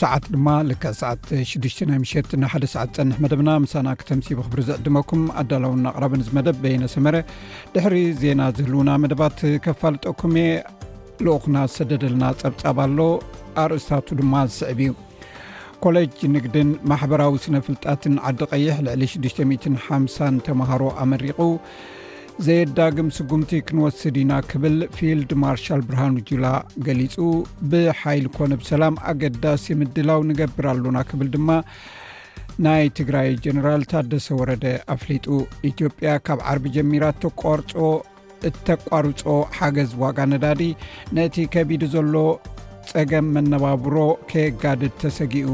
[0.00, 1.50] ሰዓት ድማ ልዕ ሰዓ6ሸ
[1.90, 7.16] ን1ሰዓ ፀንሕ መደብና ምሳና ክተምሲቡ ክብሪ ዘዕድመኩም ኣዳላው ኣቅራብን ዝመደብ በየነሰመረ
[7.74, 10.50] ድሕሪ ዜና ዝህልውና መደባት ከፋልጠኩም እየ
[11.26, 12.98] ልኡክና ዝሰደደልና ፀብጻብ ኣሎ
[13.62, 14.92] ኣርእስታቱ ድማ ዝስዕብ እዩ
[15.86, 21.40] ኮሌጅ ንግድን ማሕበራዊ ስነ ፍልጣትን ዓዲ ቀይሕ ልዕሊ650 ተምሃሮ ኣመሪቑ
[22.44, 26.46] ዘየድ ዳግም ስጉምቲ ክንወስድ ኢና ክብል ፊልድ ማርሻል ብርሃን ጁላ
[26.86, 27.14] ገሊጹ
[27.70, 31.48] ብሓይል ኮነ ብሰላም ኣገዳሲ ምድላው ንገብር ኣሉና ክብል ድማ
[32.64, 35.26] ናይ ትግራይ ጀነራል ታደሰ ወረደ አፍሊጡ
[35.70, 37.62] ኢትዮጵያ ካብ ዓርቢ ጀሚራት ተቋር
[38.50, 39.22] እተቋርጾ
[39.58, 40.62] ሓገዝ ዋጋ ነዳዲ
[41.18, 42.14] ነቲ ከቢዲ ዘሎ
[42.90, 43.96] ጸገም መነባብሮ
[44.32, 45.48] ከየጋድድ ተሰጊኡ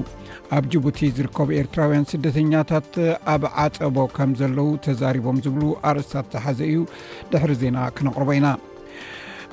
[0.56, 2.92] ኣብ ጅቡቲ ዝርከቡ ኤርትራውያን ስደተኛታት
[3.34, 6.78] ኣብ ዓፀቦ ከም ዘለዉ ተዛሪቦም ዝብሉ ኣርእስታት ዝሓዘ እዩ
[7.32, 8.48] ድሕሪ ዜና ክነቅርቦ ኢና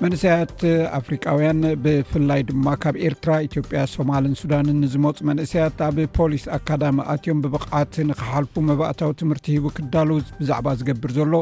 [0.03, 0.57] መንእሰያት
[0.99, 7.95] ኣፍሪካውያን ብፍላይ ድማ ካብ ኤርትራ ኢትዮጵያ ሶማልን ሱዳንን ንዝመፁ መንእሰያት ኣብ ፖሊስ ኣካዳሚ ኣትዮም ብብቕዓት
[8.09, 10.09] ንክሓልፉ መባእታዊ ትምህርቲ ሂቡ ክዳሉ
[10.41, 11.33] ብዛዕባ ዝገብር ዘሎ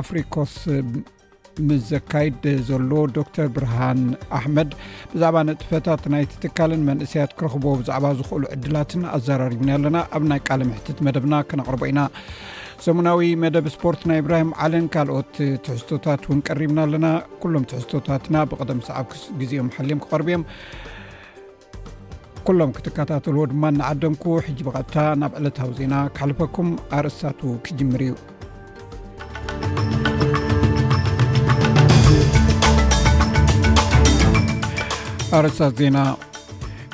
[0.00, 0.56] ኣፍሪኮስ
[1.68, 4.00] ምስ ዘካይድ ዘሎ ዶተር ብርሃን
[4.38, 4.70] ኣመድ
[5.12, 10.98] ብዛዕባ ነጥፈታት ናይ ትካልን መንእሰያት ክረክቦ ብዛዕባ ዝክእሉ ዕድላትን ኣዘራርብና ኣለና ኣብ ናይ ቃል ምሕትት
[11.06, 12.00] መደብና ክነቅርበ ኢና
[12.86, 15.32] ሰሙናዊ መደብ ስፖርት ናይ እብራሂም ዓለን ካልኦት
[15.66, 17.06] ትሕዝቶታት ን ቀሪብና ኣለና
[17.54, 19.08] ሎም ትሕዝቶታትና ብቀደም ሰዓብ
[19.40, 20.44] ግዜኦም ልም ክቀርቢዮም
[22.48, 28.12] ኩሎም ክትከታተልዎ ድማ ንዓደንኩ ሕጂ ብቐጥታ ናብ ዕለታዊ ዜና ካሓልፈኩም ኣርእስታት ክጅምር እዩ
[35.36, 35.98] ኣርሳት ዜና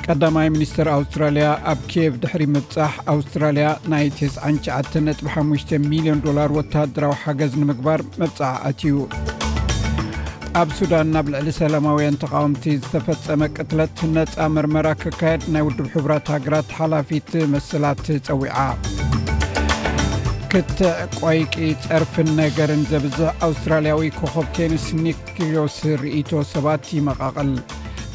[0.05, 8.01] ቀዳማይ ሚኒስትር ኣውስትራልያ ኣብ ኬቭ ድሕሪ መብጻሕ ኣውስትራልያ ናይ 99.5 ሚሊዮን ዶላር ወታደራዊ ሓገዝ ንምግባር
[8.21, 8.95] መብጻዕ ኣትዩ
[10.61, 16.71] ኣብ ሱዳን ናብ ልዕሊ ሰላማውያን ተቃወምቲ ዝተፈፀመ ቅትለት ነፃ መርመራ ክካየድ ናይ ውድብ ሕቡራት ሃገራት
[16.79, 18.57] ሓላፊት መስላት ጸዊዓ
[20.53, 21.53] ክትዕ ቆይቂ
[21.85, 27.53] ፀርፍን ነገርን ዘብዙሕ ኣውስትራልያዊ ኮኾብኬንስ ኒክዮስ ርእቶ ሰባት ይመቓቕል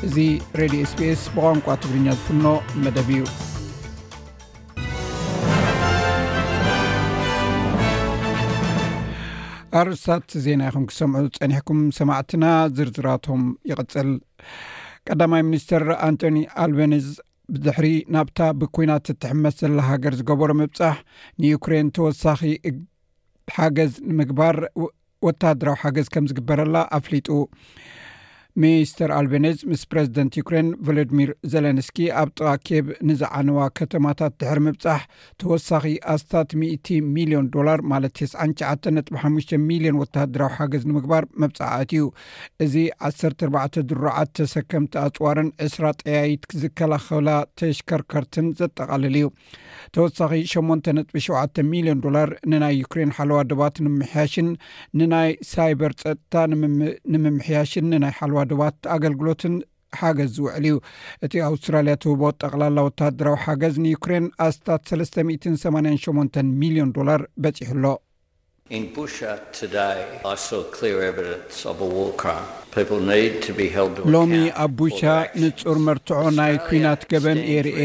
[0.06, 0.16] እዚ
[0.58, 2.44] ሬድዮ ስፔስ ብቋንቋ ትግርኛ ዝፍኖ
[2.82, 3.22] መደብ እዩ
[9.80, 12.44] ኣርስታት ዜና ይኹም ክሰምዑ ፀኒሕኩም ሰማዕትና
[12.76, 14.10] ዝርዝራቶም ይቅፅል
[15.08, 17.08] ቀዳማይ ሚኒስተር ኣንቶኒ ኣልቤኒስ
[17.54, 17.86] ብድሕሪ
[18.16, 20.96] ናብታ ብኩናት እትሕመስ ዘላ ሃገር ዝገበሮ ምብፃሕ
[21.44, 22.40] ንዩክሬን ተወሳኺ
[23.56, 24.56] ሓገዝ ንምግባር
[25.26, 27.28] ወታድራዊ ሓገዝ ከም ዝግበረላ ኣፍሊጡ
[28.62, 31.88] ሚኒስተር ኣልቤነዝ ምስ ፕረዚደንት ዩክሬን ቨሎዲሚር ዘሌንስ
[32.20, 35.02] ኣብ ጥቃ ኬብ ንዝዓነዋ ከተማታት ድሕሪ ምብፃሕ
[35.40, 36.50] ተወሳኺ ኣስታት
[37.18, 42.02] ሚሊዮን ዶላር ማለት 95 ሚሊዮን ወተሃድራዊ ሓገዝ ንምግባር መብፅሕት እዩ
[42.66, 42.74] እዚ
[43.10, 47.30] 14 ድሩዓት ተሰከምቲ ኣፅዋርን 2ስ ጠያይት ዝከላኸላ
[47.62, 49.28] ተሽከርከርትን ዘጠቓልል እዩ
[49.96, 54.50] ተወሳኺ 87 ሚሊዮን ዶላር ንናይ ዩክሬን ሓዋ ድባት ንምምሕያሽን
[54.98, 59.54] ንናይ ሳይበር ፀጥታ ንምምሕያሽን ንናይ ሓለዋ ድባት ኣገልግሎትን
[59.98, 60.74] ሓገዝ ዝውዕል እዩ
[61.26, 67.84] እቲ ኣውስትራልያ ትውቦት ጠቕላላ ወተሃድራዊ ሓገዝ ንዩክሬን ኣስታት 388 ሚሊዮን ዶላር በፂሕ ኣሎ
[68.70, 70.26] ሻሎሚ
[74.64, 75.02] ኣብ ቡሻ
[75.42, 77.80] ንጹር መርትዖ ናይ ኲናት ገበን የ ርእ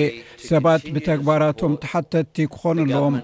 [0.47, 3.15] ሰባት ብተግባራቶም ተሓተቲ ክኾኑለዎም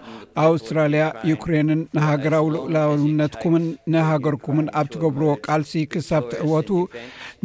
[0.45, 3.65] ኣውስትራልያ ዩክሬንን ንሃገራዊ ልዑላውነትኩምን
[3.95, 6.71] ንሃገርኩምን ኣብ ትገብርዎ ቃልሲ ክሳብ ትዕወቱ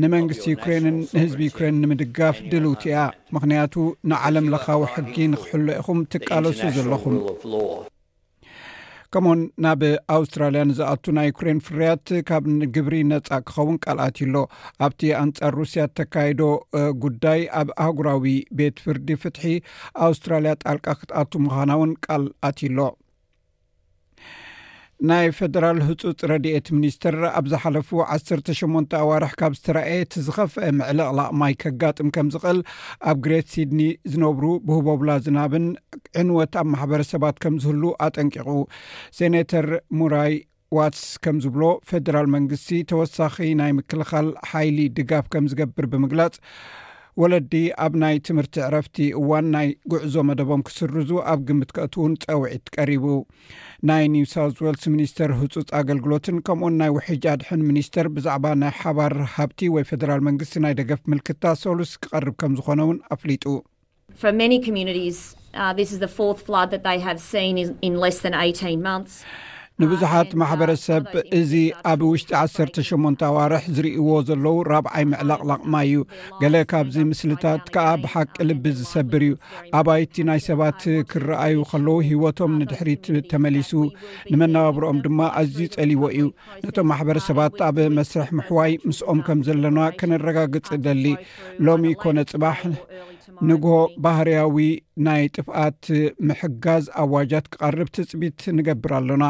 [0.05, 3.01] ንመንግስቲ ዩክሬንን ንህዝቢ ዩክሬን ንምድጋፍ ድልውቲ እያ
[3.37, 3.75] ምኽንያቱ
[4.13, 7.19] ንዓለም ለኻዊ ሕጊ ንኽሕሎ ኢኹም ትቃለሱ ዘለኹም
[9.17, 9.83] ከምኡውን ናብ
[10.15, 12.45] ኣውስትራልያ ንዝኣቱ ናይ ዩኩሬን ፍርያት ካብ
[12.75, 14.35] ግብሪ ነፃ ክኸውን ቃልኣትኢሎ
[14.87, 16.41] ኣብቲ ኣንጻር ሩስያ ተካይዶ
[17.05, 18.27] ጉዳይ ኣብ ኣህጉራዊ
[18.61, 19.45] ቤት ፍርዲ ፍትሒ
[20.09, 22.79] ኣውስትራልያ ጣልቃ ክትኣቱ ምዃና እውን ቃልኣትኢሎ
[25.09, 32.09] ናይ ፈደራል ህፁፅ ረድኤት ሚኒስትር ኣብ ዝሓለፉ ዓሰ8 ኣዋርሕ ካብ ዝተረአየት ዝኸፍአ ምዕልቕ ላቕማይ ከጋጥም
[32.17, 32.61] ከም ዝኽእል
[33.11, 33.81] ኣብ ግሬት ሲድኒ
[34.13, 35.67] ዝነብሩ ብህበብላ ዝናብን
[36.23, 38.49] ዕንወት ኣብ ማሕበረሰባት ከምዝህሉ ኣጠንቂቑ
[39.19, 39.69] ሴነተር
[40.01, 40.35] ሙራይ
[40.79, 46.35] ዋትስ ከም ዝብሎ ፈደራል መንግስቲ ተወሳኺ ናይ ምክልኻል ሓይሊ ድጋፍ ከም ዝገብር ብምግላጽ
[47.23, 47.51] ወለዲ
[47.85, 53.05] ኣብ ናይ ትምህርቲ ዕረፍቲ እዋን ናይ ጉዕዞ መደቦም ክስርዙ ኣብ ግምት ክእትውን ፀውዒት ቀሪቡ
[53.89, 59.61] ናይ ኒውሳውት ወልስ ሚኒስተር ህፁፅ ኣገልግሎትን ከምኡን ናይ ውሒጅ ኣድሕን ሚኒስተር ብዛዕባ ናይ ሓባር ሃብቲ
[59.77, 63.57] ወይ ፈደራል መንግስቲ ናይ ደገፍ ምልክታ ሰሉስ ክቀርብ ከም ዝኾነ ውን ኣፍሊጡ
[69.83, 71.05] ንብዙሓት ማሕበረሰብ
[71.39, 71.53] እዚ
[71.91, 72.29] ኣብ ውሽጢ
[72.89, 75.95] 18 ኣዋርሒ ዝርእዎ ዘለዉ ራብዓይ ምዕላቕላቕማ እዩ
[76.43, 79.33] ገሌ ካብዚ ምስልታት ከዓ ብሓቂ ልቢ ዝሰብር እዩ
[79.79, 80.81] ኣባይቲ ናይ ሰባት
[81.13, 83.71] ክረኣዩ ከለዉ ሂወቶም ንድሕሪት ተመሊሱ
[84.31, 86.29] ንመነባብሮኦም ድማ ኣዝዩ ፀሊዎ እዩ
[86.67, 91.05] ነቶም ማሕበረሰባት ኣብ መስርሕ ምሕዋይ ምስኦም ከም ዘለና ከነረጋግፅ ደሊ
[91.69, 92.61] ሎሚ ኮነ ፅባሕ
[93.51, 93.67] ንግ
[94.07, 94.59] ባህርያዊ
[95.09, 95.83] ናይ ጥፍኣት
[96.31, 99.25] ምሕጋዝ ኣዋጃት ክቃርብ ትፅቢት ንገብር ኣሎና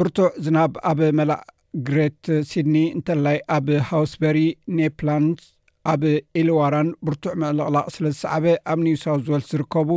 [0.00, 1.42] ብርቱዕ ዝናብ ኣብ መላእ
[1.86, 4.38] ግሬት ሲyድኒይ እንተላይ ኣብ ሃውስበሪ
[4.78, 5.40] ኔፕላንት
[5.90, 6.02] ኣብ
[6.40, 9.88] ኢልዋራን ብርቱዕ መልቕላቅ ስለ ዝሰዕበ ኣብ ኒውሳውወልስ ዝርከቡ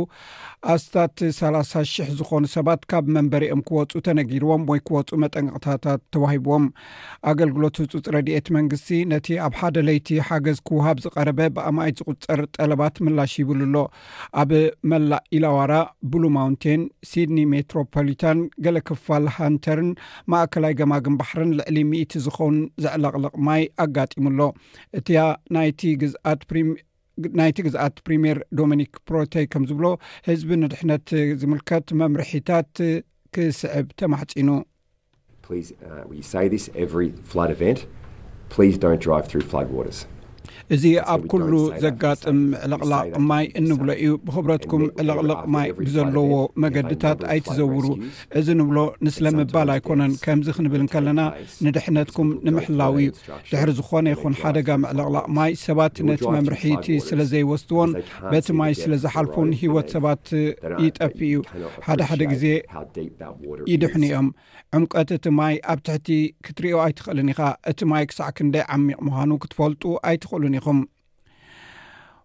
[0.72, 1.50] ኣስታት 3ሳ
[1.90, 6.64] 00 ዝኾኑ ሰባት ካብ መንበሪኦም ክወፁ ተነጊርዎም ወይ ክወፁ መጠንቅታታት ተዋሂብዎም
[7.32, 13.34] ኣገልግሎት ውፅፅ ረድኤት መንግስቲ ነቲ ኣብ ሓደ ለይቲ ሓገዝ ክውሃብ ዝቀረበ ብኣማይት ዝቁፀር ጠለባት ምላሽ
[13.42, 13.76] ይብሉ ኣሎ
[14.42, 14.50] ኣብ
[14.92, 15.72] መላ ኢለዋራ
[16.14, 16.82] ብሉ ማውንቴን
[17.12, 19.92] ሲድኒ ሜትሮፖሊታን ገሌ ክፋል ሃንተርን
[20.34, 24.40] ማእከላይ ገማግም ባሕርን ልዕሊ 1ኢቲ ዝኸውን ዘዕለቕልቕ ማይ ኣጋጢሙኣሎ
[25.00, 25.20] እቲያ
[25.54, 25.70] ናይ
[27.20, 29.86] ትናይቲ ግዝኣት ፕሪምር ዶሚኒክ ፕሮቴ ከም ዝብሎ
[30.28, 31.06] ህዝቢ ንድሕነት
[31.42, 32.72] ዝምልከት መምርሒታት
[33.36, 34.60] ክስዕብ ተማሕፂኑይ
[35.46, 35.48] ፍ
[36.96, 37.00] ቨ
[39.50, 39.98] ፍ ዋስ
[40.74, 41.52] እዚ ኣብ ኩሉ
[41.84, 46.32] ዘጋጥም ምዕልቕላቕ ማይ እንብሎ እዩ ብክብረትኩም ዕለቕልቕ ማይ ብዘለዎ
[46.62, 47.84] መገድታት ኣይትዘውሩ
[48.40, 51.20] እዚ ንብሎ ንስለ ምባል ኣይኮነን ከምዚ ክንብልን ከለና
[51.66, 53.08] ንድሕነትኩም ንምሕላው እዩ
[53.50, 57.92] ድሕሪ ዝኾነ ይኹን ሓደጋ መዕልቕላቕ ማይ ሰባት ነቲ መምርሒቲ ስለዘይወስትዎን
[58.32, 60.26] በቲ ማይ ስለዝሓልፉን ሂወት ሰባት
[60.86, 61.36] ይጠፍ እዩ
[61.88, 62.44] ሓደሓደ ግዜ
[63.72, 64.28] ይድሕኒኦም
[64.76, 66.08] ዕምቀት እቲ ማይ ኣብ ትሕቲ
[66.46, 67.40] ክትርዮ ኣይትክእልን ኢኻ
[67.70, 70.78] እቲ ማይ ክሳዕ ክንደይ ዓሚቕ ምኳኑ ክትፈልጡ ኣይትክዩ ሉን ኢኹም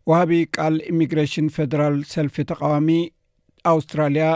[0.09, 2.89] ወሃቢ ቃል ኢሚግሬሽን ፌደራል ሰልፊ ተቃዋሚ
[3.71, 4.27] ኣውስትራልያ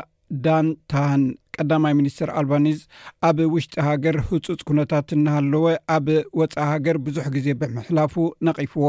[0.46, 1.24] ዳን ታህን
[1.58, 2.80] ቀዳማይ ሚኒስትር ኣልባኒዝ
[3.28, 5.64] ኣብ ውሽጢ ሃገር ህፁፅ ኩነታት እናሃለወ
[5.96, 6.08] ኣብ
[6.40, 8.16] ወፃኢ ሃገር ብዙሕ ግዜ ብምሕላፉ
[8.48, 8.88] ነቒፍዎ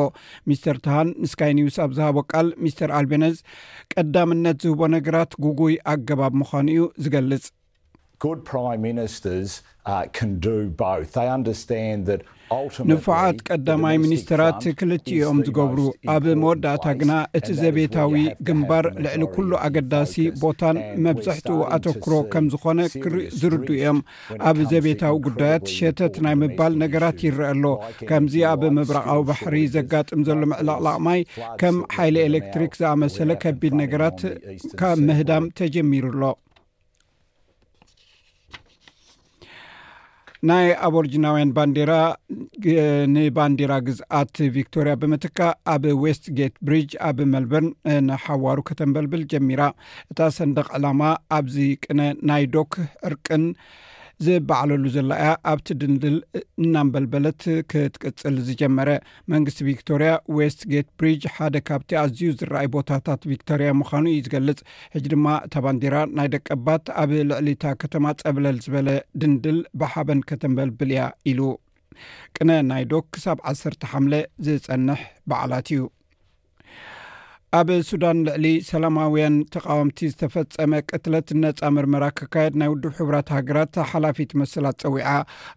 [0.51, 3.37] ሚስተር ታሃን ንስካይ ኒውስ ኣብ ዝሃቦ ቃል ሚስተር ኣልባነዝ
[3.95, 7.47] ቀዳምነት ዝህቦ ነገራት ጉጉይ ኣገባብ ምዃኑ እዩ ዝገልጽ
[12.91, 15.79] ንፉዓት ቀዳማይ ሚኒስትራት ክልትዮም ዝገብሩ
[16.13, 18.13] ኣብ መወዳእታ ግና እቲ ዘቤታዊ
[18.49, 20.15] ግንባር ልዕሊ ኩሉ ኣገዳሲ
[20.45, 20.77] ቦታን
[21.07, 22.79] መብዛሕትኡ ኣተክሮ ከም ዝኾነ
[23.41, 23.99] ዝርዱኡ እዮም
[24.53, 27.65] ኣብ ዘቤታዊ ጉዳያት ሸተት ናይ ምባል ነገራት ይርአ ኣሎ
[28.11, 31.23] ከምዚ ኣብ ምብራቃዊ ባሕሪ ዘጋጥም ዘሎ ምዕላቕላቕማይ
[31.63, 34.21] ከም ሓይሊ ኤሌክትሪክ ዝኣመሰለ ከቢድ ነገራት
[34.83, 36.23] ካብ ምህዳም ተጀሚሩሎ
[40.49, 41.93] ናይ ኣብ ርጅናውያን ባንዴራ
[43.13, 45.39] ንባንዴራ ግዝኣት ቪክቶርያ ብምትካ
[45.75, 47.69] ኣብ ዌስትጌት ብሪጅ ኣብ መልበርን
[48.09, 49.63] ንሓዋሩ ከተምበልብል ጀሚራ
[50.13, 51.03] እታ ሰንደቅ ዕላማ
[51.39, 52.01] ኣብዚ ቅነ
[52.31, 52.73] ናይ ዶክ
[53.11, 53.45] እርቅን
[54.25, 56.15] ዝበዓለሉ ዘለኣያ ኣብቲ ድንድል
[56.65, 57.41] እናንበልበለት
[57.71, 58.91] ክትቅፅል ዝጀመረ
[59.33, 64.61] መንግስቲ ቪክቶርያ ዌስት ጌት ብሪጅ ሓደ ካብቲ ኣዝዩ ዝረአይ ቦታታት ቪክቶርያ ምዃኑ እዩ ዝገልፅ
[64.95, 68.89] ሕጂ ድማ እታባንዲራ ናይ ደቀባት ኣብ ልዕሊታ ከተማ ፀብለል ዝበለ
[69.23, 71.41] ድንድል ብሓበን ከተንበልብል እያ ኢሉ
[72.39, 74.15] ቅነ ናይ ዶ ክሳብ ዓሰተ ሓምለ
[74.49, 75.83] ዝፀንሕ በዓላት እዩ
[77.57, 84.31] ኣብ ሱዳን ልዕሊ ሰላማውያን ተቃወምቲ ዝተፈፀመ ቅትለት ነፃ ምርመራ ክካየድ ናይ ውድብ ሕብራት ሃገራት ሓላፊት
[84.41, 85.11] መስላት ፀዊዓ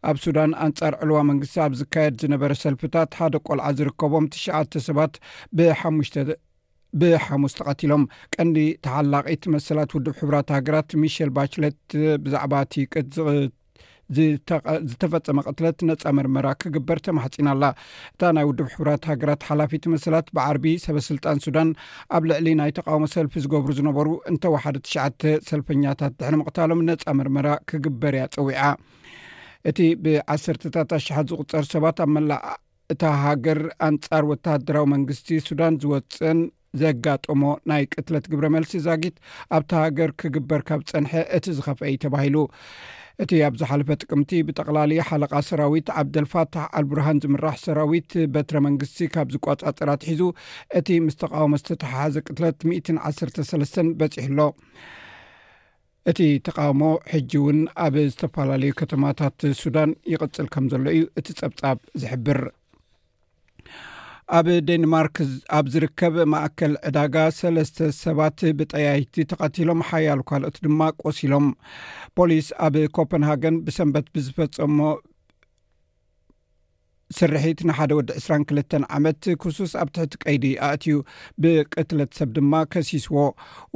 [0.10, 5.16] ኣብ ሱዳን ኣንጻር ዕልዋ መንግስቲ ኣብ ዝካየድ ዝነበረ ሰልፍታት ሓደ ቆልዓ ዝርከቦም ትሽዓተ ሰባት
[5.58, 5.82] ብሽ
[7.02, 8.04] ብሓሙስ ተቐትሎም
[8.36, 11.80] ቀንዲ ተሓላቂት መሰላት ውዱብ ሕብራት ሃገራት ሚሸል ባችለት
[12.26, 13.18] ብዛዕባ ትቅትዝ
[14.90, 17.66] ዝተፈፀመ ቅትለት ነፃ መርመራ ክግበር ተማሕፂና ኣላ
[18.14, 21.70] እታ ናይ ውድብ ሕብራት ሃገራት ሓላፊት መስላት ብዓርቢ ሰበ ስልጣን ሱዳን
[22.18, 28.16] ኣብ ልዕሊ ናይ ተቃውሞ ሰልፊ ዝገብሩ ዝነበሩ እንተወሓደ ትሽተ ሰልፈኛታት ድሕሪ ምቕታሎም ነፃ መርመራ ክግበር
[28.20, 28.64] እያ ፀዊዓ
[29.72, 32.42] እቲ ብ1ሰርታት ኣሽሓት ዝቕፀር ሰባት ኣብ መላዕ
[32.94, 36.40] እታ ሃገር ኣንጻር ወተሃደራዊ መንግስቲ ሱዳን ዝወፅን
[36.82, 39.16] ዘጋጠሞ ናይ ቅትለት ግብረ መልሲ ዛጊት
[39.58, 42.36] ኣብታ ሃገር ክግበር ካብ ፀንሐ እቲ ዝኸፍአዩ ተባሂሉ
[43.24, 50.04] እቲ ኣብ ዝሓለፈ ጥቅምቲ ብጠቕላለየ ሓለቓ ሰራዊት ዓብደልፋታሕ ኣልብርሃን ዝምራሕ ሰራዊት በትረ መንግስቲ ካብ ዝቆፃጥራት
[50.10, 50.22] ሒዙ
[50.80, 54.40] እቲ ምስ ተቃውሞ ዝተተሓሓዘ ቅትለት 11ሰስ በፂሕ ኣሎ
[56.12, 56.84] እቲ ተቃውሞ
[57.14, 62.40] ሕጂ እውን ኣብ ዝተፈላለዩ ከተማታት ሱዳን ይቅፅል ከም ዘሎ እዩ እቲ ፀብጻብ ዝሕብር
[64.38, 65.16] ኣብ ዴንማርክ
[65.58, 71.48] ኣብ ዝርከብ ማእከል ዕዳጋ ሰለስተ ሰባት ብጠያይቲ ተቐቲሎም ሓያሉ ካልኦት ድማ ቆሲሎም
[72.18, 74.80] ፖሊስ ኣብ ኮፐንሃገን ብሰንበት ብዝፈፀሞ
[77.18, 80.96] ስርሒት ንሓደ ወዲ 2ራ2ልተ ዓመት ክሱስ ኣብ ትሕቲ ቀይዲ ኣእትዩ
[81.44, 83.16] ብቅትለት ሰብ ድማ ከሲስዎ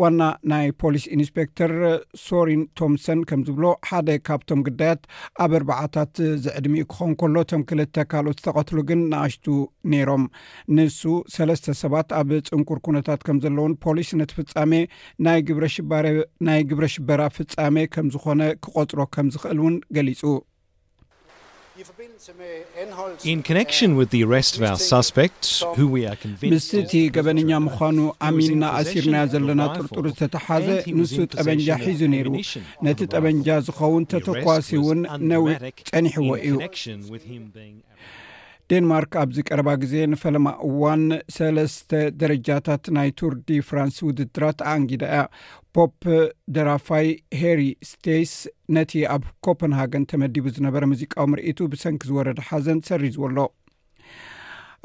[0.01, 0.19] ዋና
[0.51, 1.71] ናይ ፖሊስ ኢንስፔክተር
[2.25, 5.01] ሶሪን ቶምሰን ከም ዝብሎ ሓደ ካብቶም ግዳያት
[5.45, 6.13] ኣብ ኣርበዓታት
[6.43, 9.45] ዝዕድሚኡ ክኸን ከሎ ቶም ክልተ ካልኦት ዝተቐትሉ ግን ንኣሽቱ
[9.95, 10.25] ነይሮም
[10.75, 11.01] ንሱ
[11.37, 14.73] ሰለስተ ሰባት ኣብ ፅንቁር ኩነታት ከም ዘለውን ፖሊስ ነቲ ፍጻሜ
[15.27, 15.39] ናይ
[16.69, 20.21] ግብረ ሽበራ ፍጻሜ ከም ዝኮነ ክቆፅሮ ከም ዝክእል እውን ገሊፁ
[26.53, 32.29] ምስ እቲ ገበንኛ ምዃኑ ኣሚንና ኣሲርናዮ ዘለና ጥርጡር ዝተተሓዘ ንሱ ጠበንጃ ሒዙ ነይሩ
[32.87, 34.99] ነቲ ጠበንጃ ዝኸውን ተተኳሲውን
[35.31, 35.45] ነዊ
[35.89, 36.55] ጸኒሕዎ እዩ
[38.73, 41.01] ዴንማርክ ኣብዚ ቀረባ ግዜ ንፈለማ እዋን
[41.35, 41.89] ሰለስተ
[42.21, 45.21] ደረጃታት ናይ ቱርዲ ፍራንስ ውድድራ ተኣንጊዳ እያ
[45.77, 46.03] ፖፕ
[46.55, 47.07] ደራፋይ
[47.41, 48.33] ሄሪ ስተስ
[48.77, 53.37] ነቲ ኣብ ኮፐንሃገን ተመዲቡ ዝነበረ ሙዚቃዊ ምርኢቱ ብሰንኪ ዝወረደ ሓዘን ሰሪዝዎ ኣሎ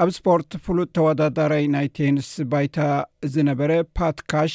[0.02, 2.76] ኣብ ስፖርት ፍሉጥ ተወዳዳራይ ናይ ቴንስ ባይታ
[3.34, 4.54] ዝነበረ ፓትካሽ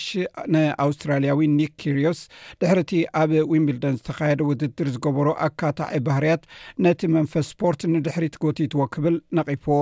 [0.53, 2.19] ንኣውስትራልያዊ ኒ ኪርዮስ
[2.61, 6.43] ድሕርእቲ ኣብ ዊምብልደን ዝተካየደ ውድድር ዝገበሮ ኣካታዒ ባህርያት
[6.85, 9.77] ነቲ መንፈስ ስፖርት ንድሕሪት ጎቲትዎ ክብል ነቒፍዎ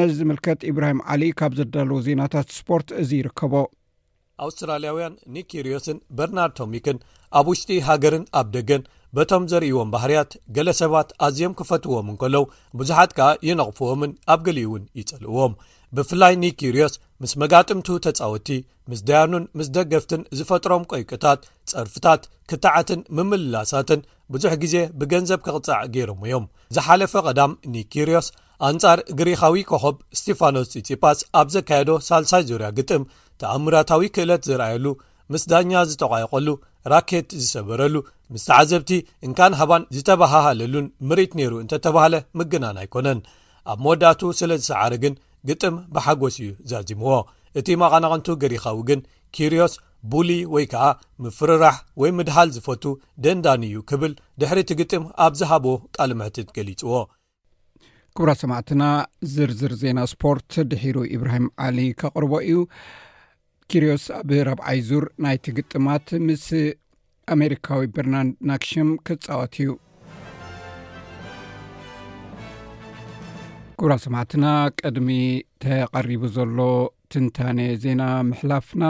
[0.00, 3.54] ነዚ ዝምልከት ኢብራሂም ዓሊ ካብ ዘዳለዉ ዜናታት ስፖርት እዚ ይርከቦ
[4.46, 6.96] ኣውስትራልያውያን ኒ ኪርዮስን በርናር ቶሚክን
[7.40, 8.82] ኣብ ውሽጢ ሃገርን ኣብ ደገን
[9.16, 12.44] በቶም ዘርእዎም ባህርያት ገለ ሰባት ኣዝዮም ክፈትውዎምን ከለው
[12.78, 15.54] ብዙሓት ከዓ ይነቕፍዎምን ኣብ ገሊእ እውን ይጸልእዎም
[15.96, 18.48] ብፍላይ ኒኪርዮስ ምስ መጋጥምቱ ተፃወቲ
[18.90, 24.00] ምስ ድያኑን ምስ ደገፍትን ዝፈጥሮም ቆይቁታት ጸርፍታት ክታዓትን ምምልላሳትን
[24.34, 26.46] ብዙሕ ግዜ ብገንዘብ ክቕጻዕ ገይሮሙ እዮም
[26.76, 28.28] ዝሓለፈ ቀዳም ኒኪርዮስ
[28.68, 33.02] ኣንጻር ግሪኻዊ ኮኾብ ስቴፋኖስ ኢፂጳስ ኣብ ዘካየዶ ሳልሳይ ዙርያ ግጥም
[33.40, 34.86] ተኣምራታዊ ክእለት ዝረኣየሉ
[35.32, 36.48] ምስ ዳኛ ዝተቋይቀሉ
[36.92, 37.94] ራኬት ዝሰበረሉ
[38.34, 38.90] ምስተዓዘብቲ
[39.26, 43.18] እንካንሃባን ዝተባሃሃለሉን ምሬት ነይሩ እንተተባህለ ምግናን ኣይኮነን
[43.72, 45.14] ኣብ መወዳቱ ስለ ዝሰዓረ ግን
[45.48, 47.10] ግጥም ብሓጎስ እዩ ዘዚምዎ
[47.58, 49.00] እቲ መቐናቕንቱ ገሪኻዊ ግን
[49.36, 49.74] ኪርዮስ
[50.12, 50.86] ቡሉ ወይ ከዓ
[51.24, 52.84] ምፍርራሕ ወይ ምድሃል ዝፈቱ
[53.24, 55.66] ደንዳን እዩ ክብል ድሕሪ ትግጥም ኣብ ዝሃቦ
[55.96, 56.92] ቃል ምሕትት ገሊፅዎ
[58.18, 58.82] ክቡራ ሰማዕትና
[59.32, 62.58] ዝርዝር ዜና ስፖርት ድሒሩ ብራሂም ዓሊ ቅር እዩ
[63.72, 66.46] ኪርዮስ ኣብ 4ብዓይ ዙር ናይትግጥማት ምስ
[67.34, 69.70] ኣሜሪካዊ በርናንድ ናክሽም ክፃወት እዩ
[73.80, 74.44] ጉብራ ሰማዕትና
[74.80, 75.08] ቅድሚ
[75.64, 76.58] ተቐሪቡ ዘሎ
[77.14, 78.84] ትንታነ ዜና ምሕላፍና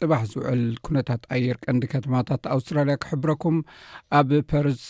[0.00, 3.56] ፅባሕ ዝውዕል ኩነታት ኣየር ቀንዲ ከተማታት ኣውስትራልያ ክሕብረኩም
[4.20, 4.84] ኣብ ፐርስ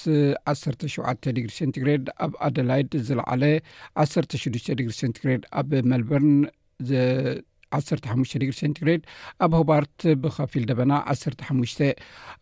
[0.65, 3.43] 17 ግሪ ሴንቲግሬድ ኣብ ኣደላይድ ዝለዓለ
[4.07, 6.37] 16 ግሪ ሴንቲግሬድ ኣብ መልበርን
[6.91, 7.01] ዘ
[7.81, 9.03] 15 ዲግ ሰንግሬድ
[9.45, 11.83] ኣብ ሆባርት ብከፊል ደበና 15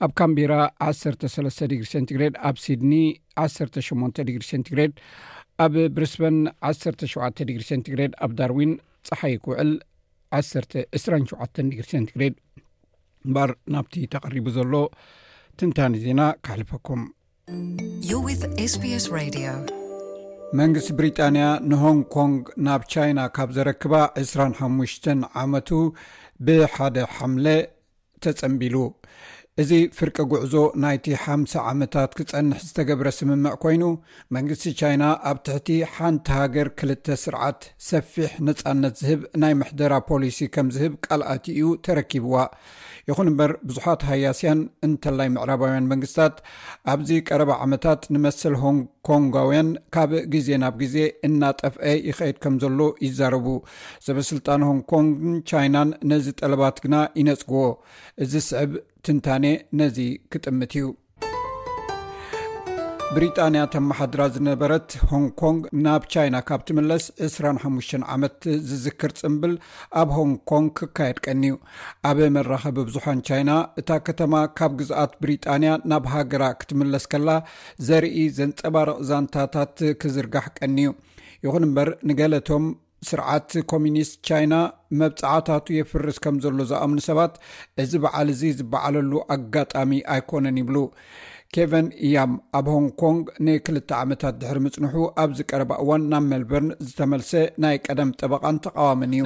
[0.04, 0.52] ኣብ ካምቢራ
[0.86, 2.94] 13 ግ ሴንግሬድ ኣብ ሲድኒ
[3.46, 4.94] 18 ዲግ ሴንግሬድ
[5.64, 6.38] ኣብ ብሪስበን
[6.74, 8.72] 17 ዲግ ሴግሬ ኣብ ዳርዊን
[9.08, 9.70] ፀሓይክውዕል
[10.40, 12.36] 1 27 ግ ሴንግሬድ
[13.34, 14.74] በር ናብቲ ተቐሪቡ ዘሎ
[15.58, 17.06] ትንታኒ ዜና ካሕልፈኩምs
[20.60, 25.06] መንግስቲ ብሪጣንያ ንሆን ኮንግ ናብ ቻይና ካብ ዘረክባ 25
[25.42, 25.68] ዓመቱ
[26.46, 27.46] ብሓደ ሓምለ
[28.24, 28.76] ተፀንቢሉ
[29.62, 30.54] እዚ ፍርቂ ጉዕዞ
[30.84, 31.36] ናይቲ ሓ
[31.72, 33.82] ዓመታት ክፀንሕ ዝተገብረ ስምምዕ ኮይኑ
[34.36, 40.68] መንግስቲ ቻይና ኣብ ትሕቲ ሓንቲ ሃገር 2ል ስርዓት ሰፊሕ ነፃነት ዝህብ ናይ ምሕደራ ፖሊሲ ከም
[40.76, 42.34] ዝህብ ቃልኣት እዩ ተረኪብዋ
[43.10, 46.36] ይኹን እምበር ብዙሓት ሃያስያን እንተላይ ምዕራባውያን መንግስትታት
[46.92, 50.96] ኣብዚ ቀረባ ዓመታት ንመስል ሆንኮንጋውያን ካብ ግዜ ናብ ግዜ
[51.28, 53.46] እናጠፍአ ይኸይድ ከም ዘሎ ይዛረቡ
[54.06, 57.66] ሰበስልጣን ሆንኮንግን ቻይናን ነዚ ጠለባት ግና ይነፅግዎ
[58.24, 58.72] እዚ ስዕብ
[59.06, 59.46] ትንታኔ
[59.80, 59.96] ነዚ
[60.32, 60.86] ክጥምት እዩ
[63.16, 68.36] ብሪጣንያ ተመሓድራ ዝነበረት ሆን ኮንግ ናብ ቻይና ካብ እትምለስ 25 ዓመት
[68.68, 69.54] ዝዝክር ፅምብል
[70.00, 71.54] ኣብ ሆን ኮንግ ክካየድ ቀኒዩ
[72.10, 77.30] ኣብ መራኸቢ ብዙሓን ቻይና እታ ከተማ ካብ ግዛኣት ብሪጣንያ ናብ ሃገራ ክትምለስ ከላ
[77.88, 80.92] ዘርኢ ዘንፀባረቕ ዛንታታት ክዝርጋሕ ቀኒዩ
[81.46, 82.66] ይኹን እምበር ንገለቶም
[83.10, 84.54] ስርዓት ኮሚኒስት ቻይና
[85.02, 87.32] መብፃዕታቱ የፍርስ ከም ዘሎ ዝኣምኑ ሰባት
[87.84, 90.76] እዚ በዓል እዚ ዝበዓለሉ ኣጋጣሚ ኣይኮነን ይብሉ
[91.56, 97.32] ኬቨን እያም ኣብ ሆን ኮንግ ንክልተ ዓመታት ድሕሪ ምፅንሑ ኣብዝቀረባ እዋን ናብ ሜልበርን ዝተመልሰ
[97.62, 99.24] ናይ ቀደም ጠበቓን ተቃዋምን እዩ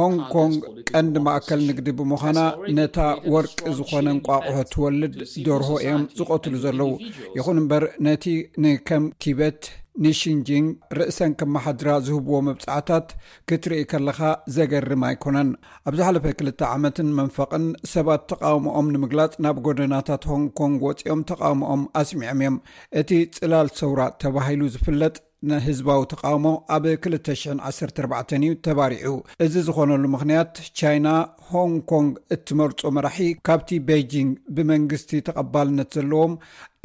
[0.00, 0.58] ሆን ኮንግ
[0.90, 2.40] ቀንዲ ማእከል ንግዲ ብምዃና
[2.78, 2.98] ነታ
[3.34, 5.16] ወርቂ ዝኾነንቋቁሑ ትወልድ
[5.48, 6.90] ደርሆ እዮም ዝቐትሉ ዘለዉ
[7.38, 8.26] ይኹን እምበር ነቲ
[8.64, 9.60] ንከም ቲበት
[10.04, 10.66] ንሽንጂን
[10.98, 13.08] ርእሰን ከመሓድራ ዝህብዎ መብፃዕታት
[13.48, 14.18] ክትርኢ ከለካ
[14.56, 15.50] ዘገርም ኣይኮነን
[15.88, 21.82] ኣብ ዝ ሓለፈ 2ልተ ዓመትን መንፈቕን ሰባት ተቃውምኦም ንምግላጽ ናብ ጎደናታት ሆን ኮንግ ወፂኦም ተቃውምኦም
[22.02, 22.56] ኣስሚዖም እዮም
[23.02, 25.14] እቲ ፅላል ሰውራ ተባሂሉ ዝፍለጥ
[25.50, 29.12] ናይህዝባዊ ተቃውሞ ኣብ 214 እዩ ተባሪዑ
[29.44, 31.08] እዚ ዝኾነሉ ምኽንያት ቻይና
[31.50, 33.18] ሆን ኮንግ እትመርጾ መራሒ
[33.48, 36.34] ካብቲ ቤጂንግ ብመንግስቲ ተቐባልነት ዘለዎም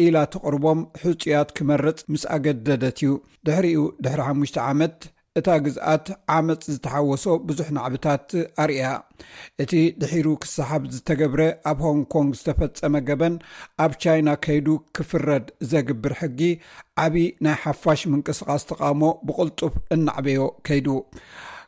[0.06, 3.12] ኢላ ተቕርቦም ሕፅያት ክመርፅ ምስ ኣገደደት እዩ
[3.50, 4.98] ድሕሪኡ ድሕሪ 5ሽ ዓመት
[5.40, 8.30] እታ ግዝኣት ዓመፅ ዝተሓወሶ ብዙሕ ናዕብታት
[8.64, 8.84] ኣርያ
[9.64, 11.42] እቲ ድሒሩ ክሰሓብ ዝተገብረ
[11.72, 13.36] ኣብ ሆንኮንግ ዝተፈፀመ ገበን
[13.86, 14.68] ኣብ ቻይና ከይዱ
[14.98, 16.40] ክፍረድ ዘግብር ሕጊ
[17.04, 20.88] ዓብዪ ናይ ሓፋሽ ምንቅስቃስ ተቃሞ ብቕልጡፍ እናዕበዮ ከይዱ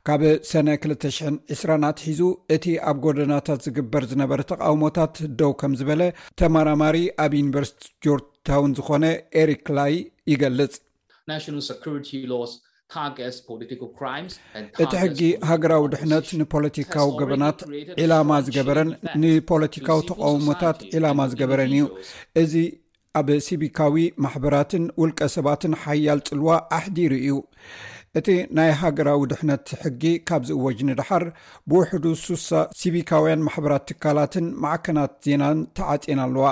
[0.08, 0.22] ካብ
[0.52, 2.22] ሰነ 20020 ኣትሒዙ
[2.56, 6.02] እቲ ኣብ ጎደናታት ዝግበር ዝነበረ ተቃውሞታት ደው ከም ዝበለ
[6.42, 9.06] ተመራማሪ ኣብ ዩኒቨርሲቲ ጆርጅ ታውን ዝኾነ
[9.44, 9.94] ኤሪክ ላይ
[10.34, 10.76] ይገልፅ
[14.84, 15.20] እቲ ሕጊ
[15.50, 17.60] ሃገራዊ ድሕነት ንፖለቲካዊ ገበናት
[18.02, 18.90] ዒላማ ዝገበረን
[19.24, 21.84] ንፖለቲካዊ ተቃውሞታት ዒላማ ዝገበረን እዩ
[22.44, 22.54] እዚ
[23.22, 27.38] ኣብ ሲቢካዊ ማሕበራትን ውልቀ ሰባትን ሓያል ፅልዋ ኣሕዲሩ እዩ
[28.20, 31.24] እቲ ናይ ሃገራዊ ድሕነት ሕጊ ካብዚ ወጅኒድሓር
[31.70, 32.48] ብውሕዱ ሱሳ
[32.80, 36.48] ሲቢካውያን ማሕበራት ትካላትን ማዓከናት ዜናን ተዓፂና ኣለዋ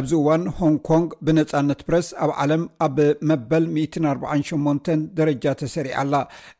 [0.00, 2.98] ኣብዚ እዋን ሆንኮንግ ብነፃነት ፕረስ ኣብ ዓለም ኣብ
[3.30, 6.14] መበል 148 ደረጃ ተሰሪዓላ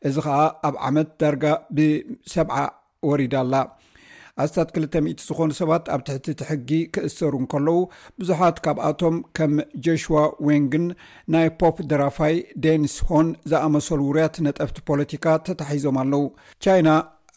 [0.09, 0.39] እዚ ከዓ
[0.69, 1.45] ኣብ ዓመት ዳርጋ
[1.77, 2.55] ብሰብዓ
[3.09, 3.53] ወሪዳ ኣላ
[4.43, 7.77] ኣስታት 200 ዝኾኑ ሰባት ኣብ ትሕቲ ትሕጊ ክእሰሩ እንከለዉ
[8.21, 9.53] ብዙሓት ካብኣቶም ከም
[9.85, 10.15] ጆሽዋ
[10.49, 10.85] ወንግን
[11.35, 16.23] ናይ ፖፕ ድራፋይ ደኒስ ሆን ዝኣመሰሉ ውርያት ነጠፍቲ ፖለቲካ ተታሒዞም ኣለው
[16.65, 16.87] ቻይና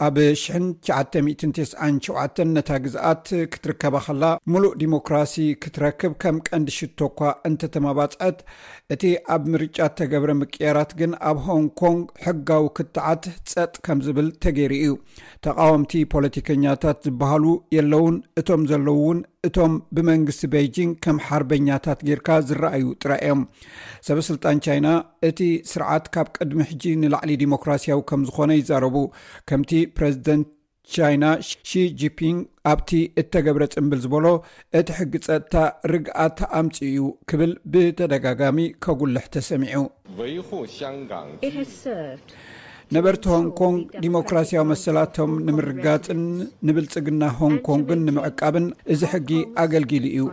[0.07, 8.39] ኣብ 997 ነታ ግዝኣት ክትርከባ ከላ ሙሉእ ዲሞክራሲ ክትረክብ ከም ቀንዲ ሽቶ ኳ እንተተመባፅዐት
[8.95, 9.03] እቲ
[9.35, 14.89] ኣብ ምርጫ እተገብረ ምቅያራት ግን ኣብ ሆን ኮንግ ሕጋዊ ክትዓት ፀጥ ከም ዝብል ተገይሩ እዩ
[15.47, 23.41] ተቃወምቲ ፖለቲከኛታት ዝበሃሉ የለውን እቶም ዘለውውን እቶም ብመንግስቲ በይጅን ከም ሓርበኛታት ጌርካ ዝረኣዩ ጥራ ዮም
[24.07, 24.89] ሰበስልጣን ቻይና
[25.29, 28.99] እቲ ስርዓት ካብ ቅድሚ ሕጂ ንላዕሊ ዲሞክራስያዊ ከም ዝኾነ ይዛረቡ
[29.51, 30.49] ከምቲ ፕረዚደንት
[30.97, 31.25] ቻይና
[31.71, 32.39] ሺጂፒን
[32.71, 34.27] ኣብቲ እተገብረ ፅምብል ዝበሎ
[34.79, 35.55] እቲ ሕጊፀጥታ
[35.93, 39.83] ርግኣ ተኣምፅ እዩ ክብል ብተደጋጋሚ ከጉልሕ ተሰሚዑ
[40.19, 40.35] ወይ
[42.95, 46.19] ነበርቲ ሆን ኮንግ ዲሞክራስያዊ መሰላቶም ንምርጋፅን
[46.67, 49.31] ንብልፅግና ሆን ኮንግን ንምዕቃብን እዚ ሕጊ
[49.63, 50.27] ኣገልጊሉ እዩ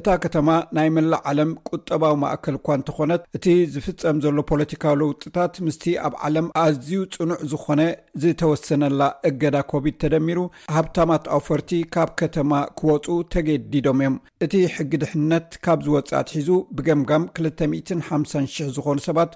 [0.00, 5.84] እታ ከተማ ናይ መላእ ዓለም ቁጠባዊ ማእከል እኳ እንተኾነት እቲ ዝፍፀም ዘሎ ፖለቲካዊ ለውጥታት ምስቲ
[6.06, 7.80] ኣብ ዓለም ኣዝዩ ፅኑዕ ዝኾነ
[8.24, 10.40] ዝተወሰነላ እገዳ ኮቢድ ተደሚሩ
[10.76, 18.74] ሃብታማት ኣውፈርቲ ካብ ከተማ ክወፁ ተገዲዶም እዮም እቲ ሕጊ ድሕነት ካብ ዝወፅ ትሒዙ ብገምጋም 250000
[18.78, 19.30] ዝኾኑ ሰባት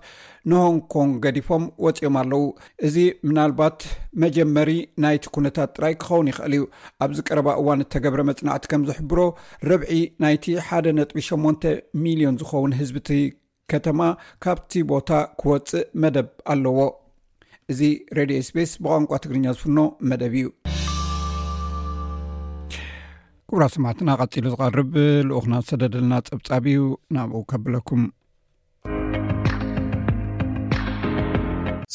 [0.51, 2.43] ንሆን ኮንግ ገዲፎም ወፅእ ኣለው
[2.87, 2.97] እዚ
[3.29, 3.81] ምናልባት
[4.23, 4.71] መጀመሪ
[5.05, 6.63] ናይቲ ኩነታት ጥራይ ክኸውን ይኽእል እዩ
[7.05, 9.21] ኣብዚ ቀረባ እዋን እተገብረ መፅናዕቲ ከም ዝሕብሮ
[9.71, 9.91] ርብዒ
[10.25, 10.81] ናይቲ ሓ
[11.11, 11.65] ጥ8
[12.07, 13.11] ሚሊዮን ዝኸውን ህዝብቲ
[13.73, 14.01] ከተማ
[14.45, 15.09] ካብቲ ቦታ
[15.41, 16.79] ክወፅእ መደብ ኣለዎ
[17.73, 17.81] እዚ
[18.19, 19.79] ሬድዮ ስፔስ ብቋንቋ ትግርኛ ዝፍኖ
[20.11, 20.49] መደብ እዩ
[23.51, 24.95] ኩቡራ ሰማዕትና ቀፂሉ ዝቀርብ
[25.29, 26.81] ልኡክና ዝሰደደልና ፀብፃብ እዩ
[27.17, 28.03] ናብኡ ከብለኩም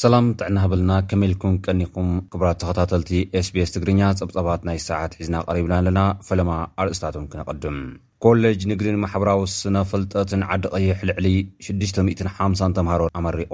[0.04, 3.10] ሰላም ጥዕና በልና ከመኢልኩም ቀኒኩም ክብራት ተኸታተልቲ
[3.46, 6.50] ስ ቤስ ትግርኛ ጸብጸባት ናይ ሰዓት ሒዝና ቐሪብና ኣለና ፈለማ
[6.82, 7.76] ኣርእስታቶም ክንቐድም
[8.24, 11.28] ኮሌጅ ንግድን ማሕበራዊ ውስነ ፈልጠትን ዓዲ ቐይሕ ልዕሊ
[11.68, 13.52] 6050 ተምሃሮን ኣመሪቑ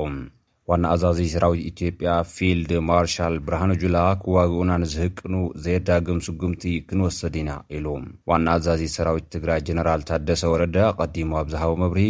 [0.73, 5.37] ዋና ኣዛዚ ሰራዊት ኢትዮጵያ ፊልድ ማርሻል ብርሃነ ጁላ ክዋግኡና ንዝህቅኑ
[5.67, 7.87] ዘየዳግም ስጉምቲ ክንወሰድ ኢና ኢሉ
[8.33, 12.05] ዋና ኣዛዚ ሰራዊት ትግራይ ጀነራል ታደሰ ወረደ ኣቐዲሞ ኣብዝሃቦ መብርሂ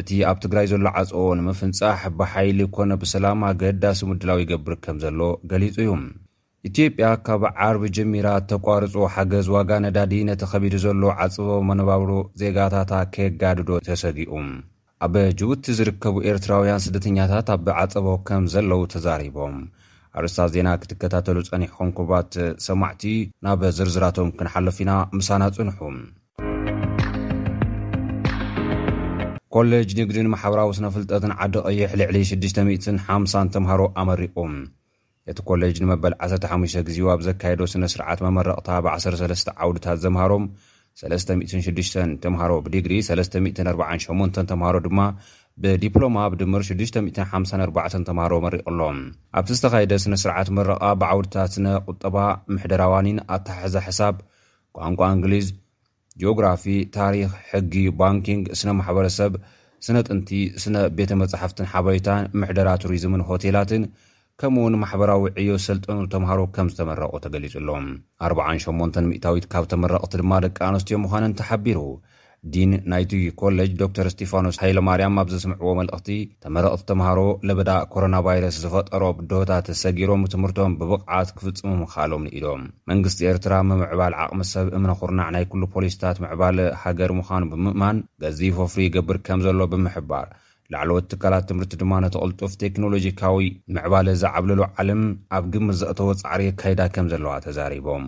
[0.00, 5.18] እቲ ኣብ ትግራይ ዘሎ ዓፀቦ ንምፍንጻሕ ብሓይሊ ኮነ ብሰላም ኣገዳሲ ምድላዊ ይገብር ከም ዘሎ
[5.50, 5.88] ገሊጹ እዩ
[6.68, 12.10] ኢትዮጵያ ካብ ዓርቢ ጀሚራ ተቋርፁ ሓገዝ ዋጋ ነዳዲ ነቲ ኸቢዲ ዘሎ ዓፀቦ መነባብሮ
[12.42, 14.32] ዜጋታታ ከየጋድዶ ተሰጊኡ
[15.06, 19.56] ኣብ ጅቡቲ ዝርከቡ ኤርትራውያን ስደተኛታት ኣብዓፀቦ ከም ዘለዉ ተዛሪቦም
[20.18, 22.30] ኣርእስታት ዜና ክትከታተሉ ፀኒሕኩም ኩባት
[22.68, 23.02] ሰማዕቲ
[23.46, 25.78] ናብ ዝርዝራቶም ክንሓለፉ ኢና ምሳና ጽንሑ
[29.54, 34.36] ኮሌጅ ንግድን ማሕበራዊ ስነፍልጠትን ዓዲ ቐይሕ ልዕሊ650 ተምሃሮ ኣመሪቑ
[35.30, 40.44] እቲ ኮሌጅ ንመበል 15 ግዜ ኣብ ዘካየዶ ስነ ስርዓት መመረቕታ ብ13 ዓውድታት ዘምሃሮም
[41.00, 45.00] 36 ተምሃሮ ብዲግሪ 348 ተምሃሮ ድማ
[45.64, 49.00] ብዲፕሎማ ብድምር 654 ተምሃሮ መሪቕ ኣሎም
[49.40, 52.16] ኣብቲ ዝተኻይደ ስነስርዓት መረቓ ብዓውድታት ስነ ቁጠባ
[52.54, 54.14] ምሕደራዋኒን ኣታሓሕዘ ሕሳብ
[54.78, 55.48] ቋንቋ እንግሊዝ
[56.22, 56.64] ጆኦግራፊ
[56.96, 59.32] ታሪክ ሕጊ ባንኪንግ ስነ ማሕበረሰብ
[59.86, 60.30] ስነ ጥንቲ
[60.62, 63.84] ስነ ቤተ መጻሕፍትን ሓበሬታን ምሕደራ ቱሪዝምን ሆቴላትን
[64.40, 67.54] ከምኡ ውን ማሕበራዊ ዕዮ ሰልጠኑ ተምሃሮ ከም ዝተመረቑ ተገሊጹ
[68.24, 71.78] ኣሎ 48 እታዊት ካብ ተመረቕቲ ድማ ደቂ ኣንስትዮ ምዃነን ተሓቢሩ
[72.52, 76.08] ዲን ናይቱ ኮሌጅ ዶክተር ስጢፋኖስ ሃይለማርያም ኣብ ዘስምዕዎ መልእኽቲ
[76.42, 84.42] ተመህረቕቲ ተምሃሮ ለበዳ ኮሮናቫይረስ ዝፈጠሮ ብድወታት ተሰጊሮም ትምህርቶም ብብቕዓት ክፍጽሙ ካኣሎምኒኢዶም መንግስቲ ኤርትራ ምምዕባል ዓቕሚ
[84.52, 89.60] ሰብ እምነ ኹርናዕ ናይ ኩሉ ፖሊሲታት ምዕባለ ሃገር ምዃኑ ብምእማን ገዚፍ ወፍሪ ይገብር ከም ዘሎ
[89.74, 90.26] ብምሕባር
[90.72, 95.02] ላዕለት ትካላት ትምህርቲ ድማ ነተቕልጡፍ ቴክኖሎጂካዊ ምዕባለ ዝዓብልሉ ዓለም
[95.36, 98.04] ኣብ ግሚ ዘእተወ ፃዕርየ ካይዳ ከም ዘለዋ ተዛሪቦም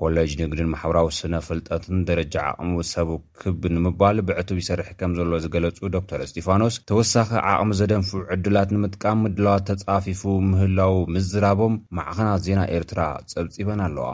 [0.00, 3.10] ኮሌጅ ንግድን ማሕበራዊ ስነ ፍልጠትን ደረጃ ዓቕሚ ሰቡ
[3.40, 9.64] ክብ ንምባል ብዕቱብ ይሰርሒ ከም ዘሎ ዝገለጹ ዶክተር እስጢፋኖስ ተወሳኺ ዓቕሚ ዘደንፉዑ ዕድላት ንምጥቃም ምድለዋት
[9.70, 13.00] ተጻፊፉ ምህላዊ ምዝራቦም ማዕኸናት ዜና ኤርትራ
[13.32, 14.06] ጸብፂበን ኣለዋ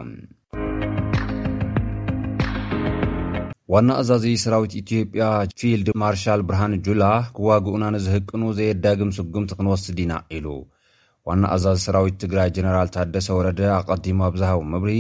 [3.75, 5.23] ዋና ኣእዛዚ ሰራዊት ኢትዮጵያ
[5.63, 7.05] ፊልድ ማርሻል ብርሃን ጁላ
[7.39, 10.47] ክዋግኡና ንዝህቅኑ ዘየዳግም ስጉምቲ ክንወስድ ኢና ኢሉ
[11.29, 14.95] ዋና እዛዚ ሰራዊት ትግራይ ጀነራል ታደሰ ወረደ ኣቀዲሞ ኣብዝሃቦ ምብርሂ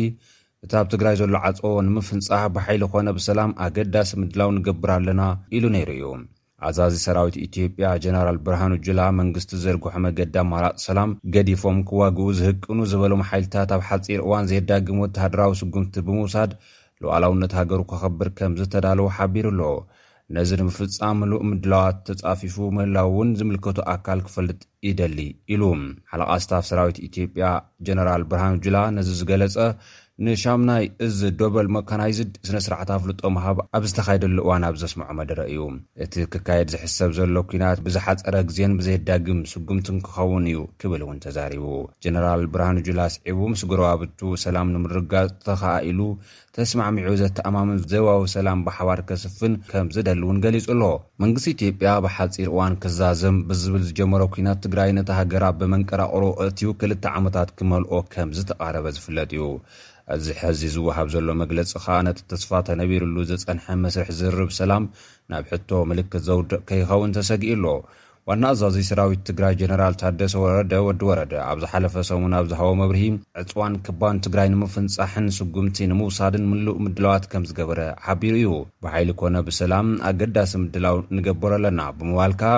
[0.65, 5.23] እቲ ኣብ ትግራይ ዘሎ ዓፀ ንምፍንፃ ብሓይሊ ኮነ ብሰላም ኣገዳሲ ምድላው ንገብር ኣለና
[5.57, 6.05] ኢሉ ነይሩ እዩ
[6.67, 13.23] ኣዛዚ ሰራዊት ኢትዮጵያ ጀነራል ብርሃን ጅላ መንግስቲ ዘርግሖ መገዲ መላጥ ሰላም ገዲፎም ክዋግኡ ዝህቅኑ ዝበሎም
[13.31, 16.53] ሓይልታት ኣብ ሓፂር እዋን ዘየዳግም ወተሃድራዊ ስጉምቲ ብምውሳድ
[17.03, 19.63] ለዋዓላውነት ሃገሩ ክኸብር ከምዝ ተዳለዉ ሓቢሩ ኣሎ
[20.37, 25.19] ነዚ ንምፍፃምሉእ ምድላዋት ተጻፊፉ ምህላው እውን ዝምልከቱ ኣካል ክፈልጥ ይደሊ
[25.55, 25.63] ኢሉ
[26.13, 27.45] ሓለቓስታብ ሰራዊት ኢትዮጵያ
[27.89, 29.59] ጀነራል ብርሃን ጅላ ነዚ ዝገለፀ
[30.25, 35.61] ንሻምናይ እዚ ደበል መካናይዝድ ስነ-ስርዓታ ፍልጦ ምሃብ ኣብ ዝተካየደሉ እዋን ኣብ ዘስምዖ መደረ እዩ
[36.05, 41.65] እቲ ክካየድ ዝሕሰብ ዘሎ ኩናት ብዝሓፀረ ግዜን ብዘይዳግም ስጉምቲ ንክኸውን እዩ ክብል እውን ተዛሪቡ
[42.05, 45.13] ጀነራል ብርሃንጁላስ ዒቡ ምስ ጉርባብቱ ሰላም ንምርጋ
[45.49, 46.01] ተከዓ ኢሉ
[46.59, 50.83] ተስማዕሚዑ ዘተኣማምን ዘባዊ ሰላም ብሓባር ከስፍን ከም ዝደል እውን ገሊጹ ኣሎ
[51.25, 57.51] መንግስቲ ኢትዮጵያ ብሓፂር እዋን ክዛዘም ብዝብል ዝጀመሮ ኩናት ትግራይ ነቲ ሃገራ ብመንቀራቅሮ እትዩ ክልተ ዓመታት
[57.59, 59.43] ክመልኦ ከምዝ ተቃረበ ዝፍለጥ እዩ
[60.15, 60.27] እዚ
[60.59, 64.85] ዚ ዝወሃብ ዘሎ መግለፂ ከዓ ነቲ ተስፋተነቢሩሉ ዘፀንሐ መስርሕ ዝርብ ሰላም
[65.33, 67.65] ናብ ሕቶ ምልክት ዘውድቕ ከይኸውን ተሰጊእ ኣሎ
[68.29, 73.03] ዋና ኣዛዚ ሰራዊት ትግራይ ጀነራል ታደሰ ወረደ ወዲ ወረደ ኣብ ዝሓለፈ ሰሙ ኣብ ዝሃቦ መብርሂ
[73.43, 78.51] ዕፅዋን ክባን ትግራይ ንምፍንፃሕን ስጉምቲ ንምውሳድን ምልእ ምድለዋት ከም ዝገበረ ሓቢሩ እዩ
[78.85, 82.55] ብሓይሊ ኮነ ብሰላም ኣገዳሲ ምድላው ንገበር ኣለና ብምባል ከዓ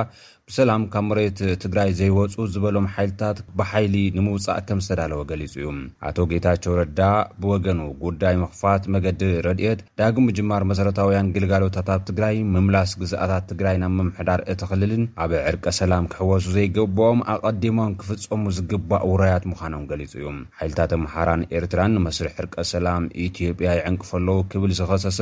[0.50, 5.64] ብሰላም ካብ መሬት ትግራይ ዘይወፁ ዝበሎም ሓይልታት ብሓይሊ ንምውፃእ ከም ዝተዳለወ ገሊፁ እዩ
[6.08, 7.00] ኣቶ ጌታቸው ረዳ
[7.40, 14.42] ብወገኑ ጉዳይ መኽፋት መገዲ ረድት ዳግም ጅማር መሰረታውያን ግልጋሎታትብ ትግራይ ምምላስ ግዛኣታት ትግራይ ናብ መምሕዳር
[14.54, 20.26] እትኽልልን ኣብ ዕርቀ ሰላም ክሕወሱ ዘይገብኦም ኣቐዲሞም ክፍፀሙ ዝግባእ ውራያት ምዃኖም ገሊፁ እዩ
[20.60, 25.20] ሓይልታት ኣምሓራን ኤርትራን ንመስርሕ ዕርቀ ሰላም ኢትዮጵያ ይዕንቅፈለዉ ክብል ዝኸሰሰ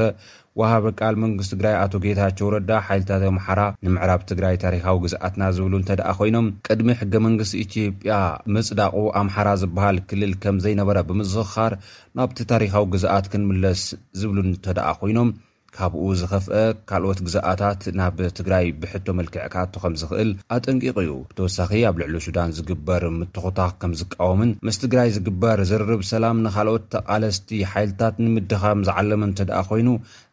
[0.61, 6.09] ዋሃበ ቃል መንግስት ትግራይ ኣቶ ጌታቸው ረዳ ሓይልታት ኣምሓራ ንምዕራብ ትግራይ ታሪካዊ ግዛኣትና ዝብሉ እንተደኣ
[6.21, 8.15] ኮይኖም ቅድሚ ሕገ መንግስቲ ኢትዮጵያ
[8.57, 11.75] መፅዳቁ ኣምሓራ ዝበሃል ክልል ከም ዘይነበረ ብምስኽካር
[12.21, 13.83] ናብቲ ታሪካዊ ግዝኣት ክንምለስ
[14.21, 15.31] ዝብሉ እንተደኣ ኮይኖም
[15.79, 16.59] ካብኡ ዝኸፍአ
[16.91, 22.51] ካልኦት ግዛኣታት ናብ ትግራይ ብሕቶ መልክዕ ክኣቱ ከም ዝክእል ኣጠንቂቕ እዩ ብተወሳኺ ኣብ ልዕሊ ሱዳን
[22.59, 29.39] ዝግበር ምትኾታ ከም ዝቃወምን ምስ ትግራይ ዝግበር ዝርርብ ሰላም ንካልኦት ተቓለስቲ ሓይልታት ንምድኻም ዝዓለም እንተ
[29.51, 29.89] ደኣ ኮይኑ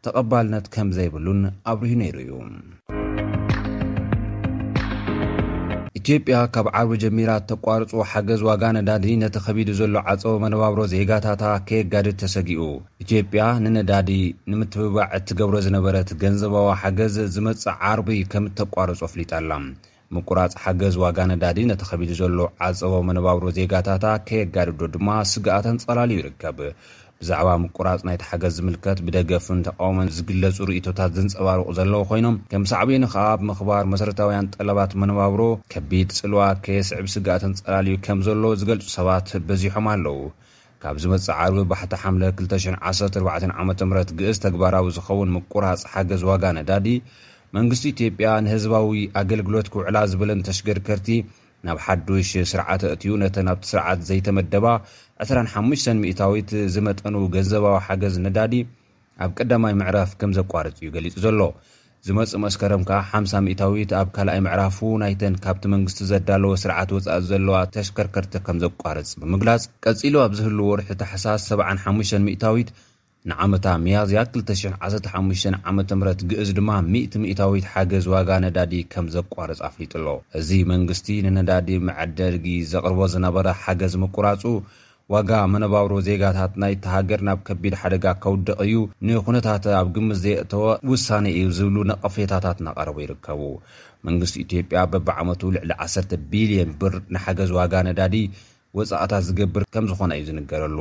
[0.07, 1.41] ተቐባልነት ከም ዘይብሉን
[1.73, 2.31] ኣብርሁ ነይሩ እዩ
[6.03, 12.07] ኢትዮጵያ ካብ ዓርቢ ጀሚራት ተቋርፁ ሓገዝ ዋጋ ነዳዲ ነቲ ከቢዲ ዘሎ ዓፀቦ መነባብሮ ዜጋታታ ከየጋዲ
[12.21, 12.61] ተሰጊኡ
[13.03, 14.09] ኢትዮጵያ ንነዳዲ
[14.53, 19.51] ንምትብባዕ እትገብሮ ዝነበረት ገንዘባዊ ሓገዝ ዝመፅእ ዓርቢ ከም ተቋርፁ ኣፍሊጣ ኣላ
[20.15, 22.39] ምቁራፅ ሓገዝ ዋጋ ነዳዲ ነቲ ከቢድ ዘሎ
[22.69, 26.59] ዓፀቦ መነባብሮ ዜጋታታ ከየጋዲዶ ድማ ስግኣተን ጸላል ይርከብ
[27.21, 33.25] ብዛዕባ ምቁራፅ ናይቲ ሓገዝ ዝምልከት ብደገፉን ተቃወሞን ዝግለፁ ርእቶታት ዝንፀባርቑ ዘለዎ ኮይኖም ከም ሳዕበኒ ከዓ
[33.41, 35.41] ብምክባር መሰረታውያን ጠለባት መነባብሮ
[35.73, 40.19] ከቢድ ፅልዋ ከየ ስዕብ ስጋእተንፀላልዩ ከም ዘሎ ዝገልፁ ሰባት በዚሖም ኣለው
[40.85, 46.87] ካብ ዝመፅእ ዓርቢ ባሕቲ ሓ 214ዓም ግእስ ተግባራዊ ዝኸውን ምቁራፅ ሓገዝ ዋጋ ነዳዲ
[47.57, 48.89] መንግስቲ ኢትዮጵያ ንህዝባዊ
[49.21, 51.07] ኣገልግሎት ክውዕላ ዝብለን ተሽገርከርቲ
[51.67, 54.65] ናብ ሓዱሽ ስርዓተ እትዩ ነተ ኣብቲ ስርዓት ዘይተመደባ
[55.21, 58.53] 25 ሚታዊት ዝመጠኑ ገንዘባዊ ሓገዝ ነዳዲ
[59.23, 61.39] ኣብ ቀዳማይ ምዕራፍ ከም ዘቋርፅ እዩ ገሊፁ ዘሎ
[62.05, 67.57] ዝመፁ መስከረም ከዓ ሓ0 ሚታዊት ኣብ ካልኣይ ምዕራፉ ናይተን ካብቲ መንግስቲ ዘዳለወ ስርዓት ወፃእ ዘለዋ
[67.75, 72.71] ተሽከርከርቲ ከም ዘቋርፅ ብምግላፅ ቀፂሉ ኣብ ዝህል ወርሒ ተሓሳስ 75 ታዊት
[73.31, 76.69] ንዓመታ መያዝያ 215 ዓ ም ግእዝ ድማ
[77.03, 80.07] 1 እታዊት ሓገዝ ዋጋ ነዳዲ ከም ዘቋርፅ ኣፍሊጡ ኣሎ
[80.39, 84.43] እዚ መንግስቲ ንነዳዲ መዐደጊ ዘቅርቦ ዝነበረ ሓገዝ ምቁራፁ
[85.11, 88.75] ዋጋ መነባብሮ ዜጋታት ናይ ተሃገር ናብ ከቢድ ሓደጋ ከውደቕ እዩ
[89.07, 93.41] ንኩነታት ኣብ ግሚት ዘየእተወ ውሳነ እዩ ዝብሉ ነቐፈታታት እናቀረቡ ይርከቡ
[94.07, 98.15] መንግስቲ ኢትዮጵያ በብዓመቱ ልዕሊ 1 ቢልዮን ብር ንሓገዝ ዋጋ ነዳዲ
[98.79, 100.79] ወፃእታት ዝገብር ከም ዝኾነ እዩ ዝንገረሉ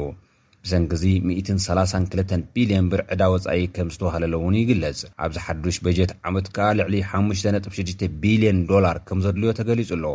[0.64, 6.68] ብሰንኪ ዚ 132 ቢልዮን ብር ዕዳ ወፃኢ ከም ዝተዋሃለለእውን ይግለፅ ኣብዚ ሓዱሽ በጀት ዓመት ከዓ
[6.80, 10.06] ልዕሊ 5.6ቢልዮን ዶላር ከም ዘድልዮ ተገሊጹ ኣሎ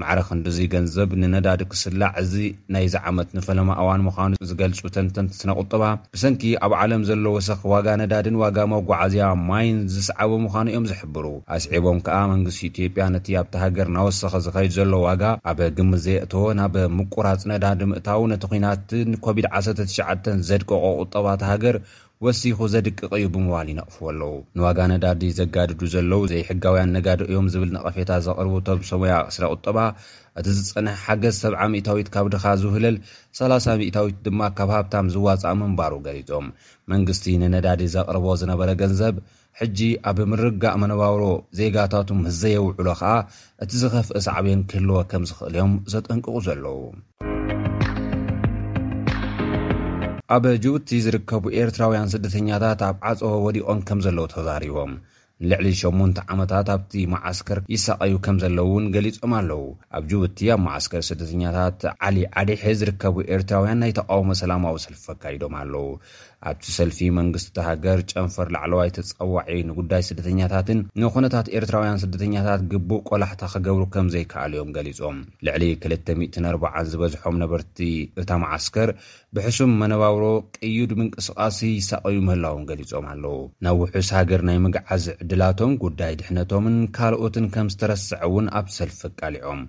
[0.00, 2.32] ማዕረ ክንዲዙይ ገንዘብ ንነዳዲ ክስላዕ እዚ
[2.74, 5.82] ናይ ዝዓመት ንፈለማ እዋን ምዃኑ ዝገልፁ ተንተንትስነ ቁጠባ
[6.14, 11.24] ብሰንኪ ኣብ ዓለም ዘሎ ወሰኪ ዋጋ ነዳድን ዋጋ መጓዓዝያ ማይን ዝስዓበ ምኳኑ እዮም ዝሕብሩ
[11.56, 17.42] ኣስዒቦም ከኣ መንግስቲ ኢትዮጵያ ነቲ ኣብቲ ሃገር ናወሰኪ ዝከይድ ዘሎ ዋጋ ኣበ ግሚዘየእተወ ናብ ምቁራፅ
[17.52, 21.76] ነዳዲ ምእታው ነቲ ኩናትን ኮቪድ-19 ዘድቀቆ ቁጠባ እተ ሃገር
[22.24, 28.10] ወሲኹ ዘድቅቕ እዩ ብምባል ይነቕፉዎ ኣለው ንዋጋ ነዳዲ ዘጋድዱ ዘለው ዘይሕጋውያን ነጋዲ እዮም ዝብል ንቐፌታ
[28.26, 29.78] ዘቕርቡ እቶም ሰሙያ ስረ ቁጠባ
[30.38, 32.96] እቲ ዝፀንሐ ሓገዝ ሰ0 ሚታዊት ካብ ድኻ ዝውህለል
[33.40, 36.48] 30 ሚታዊት ድማ ካብ ሃብታም ዝዋፅእ ምንባሩ ገሊፆም
[36.94, 39.14] መንግስቲ ንነዳዲ ዘቕርቦ ዝነበረ ገንዘብ
[39.60, 39.78] ሕጂ
[40.12, 41.24] ኣብ ምርጋእ መነባብሮ
[41.60, 43.12] ዜጋታቱም ዘየውዕሎ ከዓ
[43.64, 46.80] እቲ ዝኸፍእ ሰዕብን ክህልዎ ከም ዝኽእል እዮም ዘጠንቅቑ ዘለዉ
[50.34, 54.92] ኣብ ጅቡቲ ዝርከቡ ኤርትራውያን ስደተኛታት ኣብ ዓፀ ወዲቖም ከም ዘለዉ ተዛሪቦም
[55.48, 59.60] ንልዕሊ 8 ዓመታት ኣብቲ መዓስከር ይሳቐዩ ከም ዘለዉ እውን ገሊፆም ኣለዉ
[59.98, 65.86] ኣብ ጅቡቲ ኣብ ማዓስከር ስደተኛታት ዓሊ ዓዲሒ ዝርከቡ ኤርትራውያን ናይ ተቃውሞ ሰላማዊ ሰልፊ ኣካዲዶም ኣለው
[66.48, 73.82] ኣብቲ ሰልፊ መንግስቲቲ ሃገር ጨንፈር ላዕለዋይ ተፀዋዒ ንጉዳይ ስደተኛታትን ንኩነታት ኤርትራውያን ስደተኛታት ግቡእ ቆላሕታ ከገብሩ
[73.96, 77.80] ከም ዘይከኣል ዮም ገሊፆም ልዕሊ 240 ዝበዝሖም ነበርቲ
[78.22, 78.90] እታ መዓስከር
[79.38, 80.24] ብሕሱም መነባብሮ
[80.58, 87.46] ቅዩድ ምንቅስቃሲ ይሳቀዩ ምህላዎም ገሊፆም ኣለው ናብ ውሑስ ሃገር ናይ ምግዓዝ ዕድላቶም ጉዳይ ድሕነቶምን ካልኦትን
[87.56, 89.62] ከም ዝተረስዐ እውን ኣብ ሰልፊ ቃሊዖም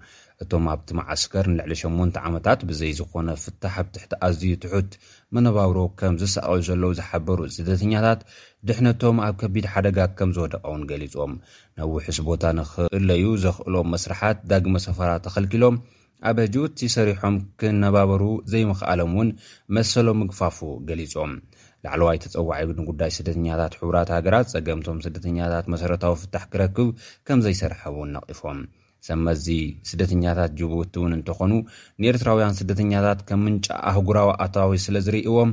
[0.43, 4.93] እቶም ኣብቲ መዓስከር ንልዕሊ 8ን ዓመታት ብዘይ ዝኾነ ፍታሕ ኣብ ትሕቲ ኣዝዩ ትሑት
[5.35, 8.21] መነባብሮ ከም ዝሰቅዑ ዘለዉ ዝሓበሩ ስደተኛታት
[8.67, 11.33] ድሕነቶም ኣብ ከቢድ ሓደጋ ከም ዝወደቐ ውን ገሊፆም
[11.79, 15.75] ነውሑስ ቦታ ንኽእለዩ ዘኽእሎም መስራሓት ዳግመ ሰፈራ ተኸልኪሎም
[16.29, 19.29] ኣበ ጅውቲ ሰሪሖም ክነባበሩ ዘይምኽኣሎም እውን
[19.77, 20.57] መሰሎም ምግፋፉ
[20.91, 21.31] ገሊፆም
[21.85, 26.91] ላዕለዋይ ተጸዋዒ ግጉዳይ ስደተኛታት ሕቡራት ሃገራት ጸገምቶም ስደተኛታት መሰረታዊ ፍታሕ ክረክብ
[27.29, 28.59] ከምዘይሰርሐ ውን ነቒፎም
[29.07, 29.45] ሰመዚ
[29.89, 31.51] ስደተኛታት ጅቡቲ እውን እንተኾኑ
[32.01, 35.51] ንኤርትራውያን ስደተኛታት ከም ምንጫ አህጉራዊ ኣተዋዊ ስለዝርእዎም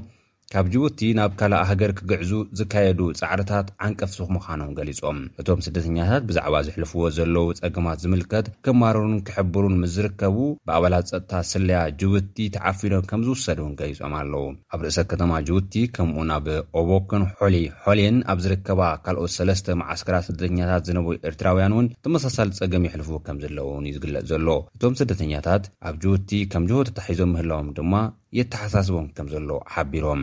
[0.52, 7.02] ካብ ጅቡቲ ናብ ካልእ ሃገር ክግዕዙ ዝካየዱ ፃዕርታት ዓንቀፍሱክ ምዃኖም ገሊፆም እቶም ስደተኛታት ብዛዕባ ዝሕልፍዎ
[7.16, 10.36] ዘለዉ ጸገማት ዝምልከት ከማርሩን ክሕብሩን ምስ ዝርከቡ
[10.68, 14.44] ብኣባላት ፀጥታ ስለያ ጅቡቲ ተዓፊኖም ከም ዝውሰዱውን ገሊፆም ኣለው
[14.76, 16.46] ኣብ ርእሰ ከተማ ጅውቲ ከምኡ ናብ
[16.82, 17.54] ኦቦክን ሆሊ
[17.86, 23.88] ሆልየን ኣብ ዝርከባ ካልኦት ሰለስተ ማዓስከራት ስደተኛታት ዝነብ ኤርትራውያን እውን ተመሳሳሊ ፀገም ይሕልፍዎ ከም ዘለዉውን
[23.90, 27.94] እዩ ዝግለፅ ዘሎ እቶም ስደተኛታት ኣብ ጅቡቲ ከም ጅሆ ተታሒዞም ምህላዎም ድማ
[28.38, 30.22] የተሓሳስቦም ከም ዘሎ ሓቢሮም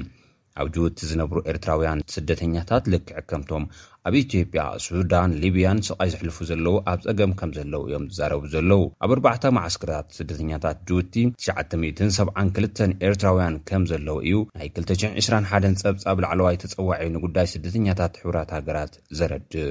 [0.62, 3.64] ኣብ ጅውቲ ዝነብሩ ኤርትራውያን ስደተኛታት ልክዕከምቶም
[4.08, 9.12] ኣብ ኢትዮጵያ ሱዳን ሊብያን ሰቓይ ዝሕልፉ ዘለዉ ኣብ ፀገም ከም ዘለው እዮም ዝዛረቡ ዘለዉ ኣብ
[9.16, 11.16] ኣርባዕ ማዓስከራታት ስደተኛታት ጁውቲ
[11.50, 19.70] 972 ኤርትራውያን ከም ዘለዉ እዩ ናይ 221 ፀብፃብ ላዕለዋይ ተፀዋዐ ንጉዳይ ስደተኛታት ሕብራት ሃገራት ዘረዲእ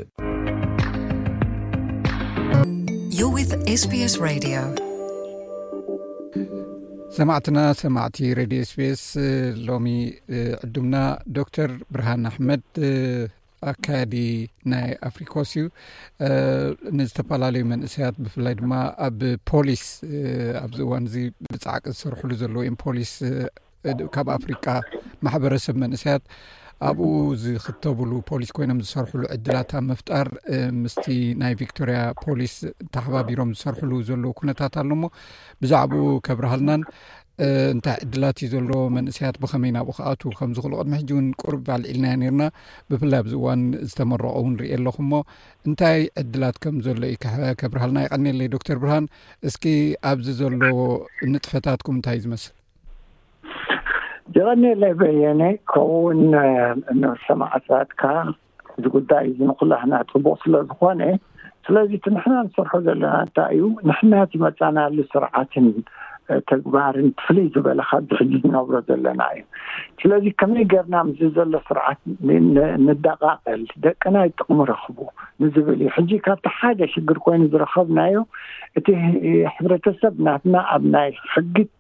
[3.81, 3.85] s
[7.17, 9.03] ሰማዕትና ሰማዕቲ ሬድዮ ስፔስ
[9.67, 9.87] ሎሚ
[10.67, 10.95] ዕዱምና
[11.37, 12.63] ዶክተር ብርሃን ኣሕመድ
[13.71, 14.15] ኣከያዲ
[14.73, 15.67] ናይ ኣፍሪኮስ እዩ
[17.01, 18.73] ንዝተፈላለዩ መንእሰያት ብፍላይ ድማ
[19.07, 19.85] ኣብ ፖሊስ
[20.65, 21.17] ኣብዚ እዋን እዚ
[21.53, 23.13] ብፃዕቂ ዝሰርሕሉ ዘለዉ እዮ ፖሊስ
[24.17, 24.67] ካብ ኣፍሪቃ
[25.27, 26.25] ማሕበረሰብ መንእሰያት
[26.89, 27.07] ኣብኡ
[27.43, 30.27] ዝኽተብሉ ፖሊስ ኮይኖም ዝሰርሕሉ ዕድላት ኣብ ምፍጣር
[30.83, 31.05] ምስቲ
[31.41, 32.55] ናይ ቪክቶርያ ፖሊስ
[32.95, 35.03] ተሓባቢሮም ዝሰርሕሉ ዘለዉ ኩነታት ኣሎሞ
[35.65, 36.83] ብዛዕባኡ ከብርሃልናን
[37.75, 42.43] እንታይ ዕድላት እዩ ዘሎ መንእሰያት ብኸመይ ናብኡ ከኣቱ ከምዝክእሉ ቅድሚ ሕጂ እውን ቁርብ ባልዒልና ነርና
[42.93, 45.13] ብፍላይ ኣብዚ እዋን ዝተመረቀ እውን ንርኢ ኣለኹእሞ
[45.69, 47.17] እንታይ ዕድላት ከም ዘሎ ዩ
[47.63, 49.07] ከብርሃልና ይቀኒየለይ ዶክተር ብርሃን
[49.51, 49.65] እስኪ
[50.13, 50.55] ኣብዚ ዘሎ
[51.35, 52.53] ንጥፈታትኩም እንታይእ ዝመስል
[54.37, 56.21] ይቀኒለ በየኒ ከምኡውን
[57.01, 58.03] ንሰማዕታትካ
[58.79, 61.03] እዚ ጉዳይ ንኩላትና ፅቡቅ ስለዝኮነ
[61.67, 65.67] ስለዚ እቲ ንሕና ንሰርሖ ዘለና እንታይ እዩ ንሕና ዝመፃናሉ ስርዓትን
[66.51, 69.45] ተግባርን ትፍልይ ዝበለካ ዚ ሕዚ ዝነብሮ ዘለና እዩ
[70.01, 72.01] ስለዚ ከመይ ገርና ምስ ዘሎ ስርዓት
[72.87, 74.99] ንደቃቅል ደቂና ይጥቅሚ ረኽቡ
[75.45, 78.19] ንዝብል እዩ ሕዚ ካብቲ ሓደ ሽግር ኮይኑ ዝረከብናዮ
[78.81, 78.87] እቲ
[79.57, 81.73] ሕብረተሰብ ናትና ኣብ ናይ ሕጊት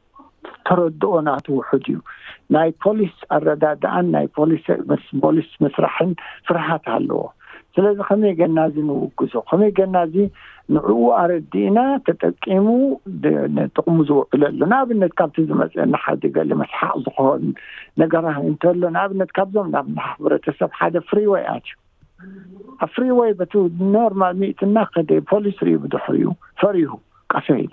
[0.68, 1.98] ተረድኦ ናተውሑድ እዩ
[2.57, 6.12] ናይ ፖሊስ ኣረዳዳኣን ናይ ፖፖሊስ መስራሕን
[6.48, 7.22] ፍርሃት ኣለዎ
[7.76, 10.16] ስለዚ ከመይ ገና ዚ ንውግዞ ከመይ ገና እዚ
[10.74, 12.66] ንዕኡ ኣረዲእና ተጠቂሙ
[13.76, 17.44] ጥቕሙ ዝውዕሉሉ ንኣብነት ካብቲ ዝመፀአናሓደገሊ መስሓቅ ዝኮን
[18.02, 22.33] ነገራት እንተሎ ንኣብነት ካብዞም ናብ ማሕብረተሰብ ሓደ ፍሪወይ ኣት እዩ
[22.83, 23.52] ኣብ ፍሪወይ በቲ
[23.96, 26.28] ኖርማል ሚእትና ከደ ፖሊስ ርኢ ብድሕር እዩ
[26.62, 26.92] ፈሪሁ
[27.33, 27.66] ቀሰሉ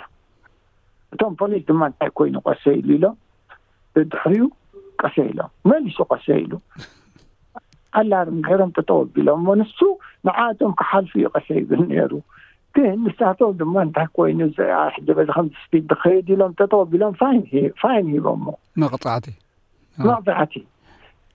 [1.14, 3.16] እቶም ፖሊስ ድማ እንታይ ኮይኑ ቀሰ ኢሉ ኢሎም
[4.14, 4.46] ድሕሪኡ
[5.02, 6.54] ቀሰ ኢሎም መንሱ ቀሰ ኢሉ
[8.00, 9.80] ኣላርምገሮም ጠጠወኣቢሎም ሞ ንሱ
[10.28, 12.12] ንዓቶም ክሓልፉ እዩ ቀሰ ይግል ነይሩ
[12.76, 14.40] ግን ንሳቶም ድማ እንታይ ኮይኑ
[14.86, 17.14] ኣሕበዚ ከምስፒድ ንከይድ ኢሎም ጠጠወቢሎም
[17.82, 18.48] ፋይን ሂቦምሞ
[18.84, 20.56] መቕፃዕቲመቕፃዕቲ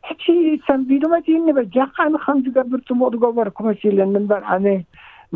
[0.08, 0.24] ሕቲ
[0.66, 4.66] ሰንቢዱት ንበጃከን ከም ዝገብርትምቅ ዝገበርኩመሲኢል ንምበር ኣነ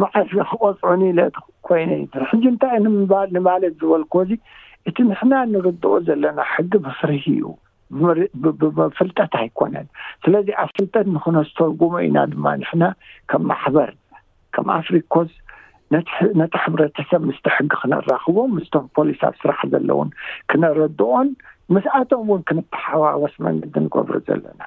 [0.03, 1.20] መዓፍ ክቆፅዑኒ ኢለ
[1.68, 4.33] ኮይኑ እዩ ሕዚ እንታይ ምባል ንባለት ዝበልክዎ ዙ
[4.88, 7.44] እቲ ንሕና ንርድኦ ዘለና ሕጊ ብፍርሂ እዩ
[8.79, 9.87] ብፍልጠት ኣይኮነን
[10.24, 12.85] ስለዚ ኣብ ፍልጠት ንክነስተርጉሞ ኢና ድማ ንሕና
[13.31, 13.90] ከም ማሕበር
[14.57, 15.31] ከም ኣፍሪኮስ
[16.40, 20.11] ነቲ ሕብረተሰብ ምስቲ ሕጊ ክነራኽቦም ምስቶም ፖሊስ ኣብ ስራሕ ዘለዉን
[20.50, 21.29] ክነረድኦን
[21.74, 24.61] ምስኣቶም ውን ክንተሓዋወስ መንግዲ ንገብሩ ዘለና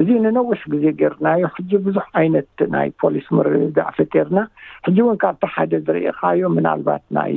[0.00, 4.38] እዚ ንነዊሽ ግዜ ጌርናዮ ሕዚ ብዙሕ ዓይነት ናይ ፖሊስ ምርርዳእ ፈቴርና
[4.86, 7.34] ሕጂ እውን ካብቲ ሓደ ዝርኢካዮም ምናልባት ናይ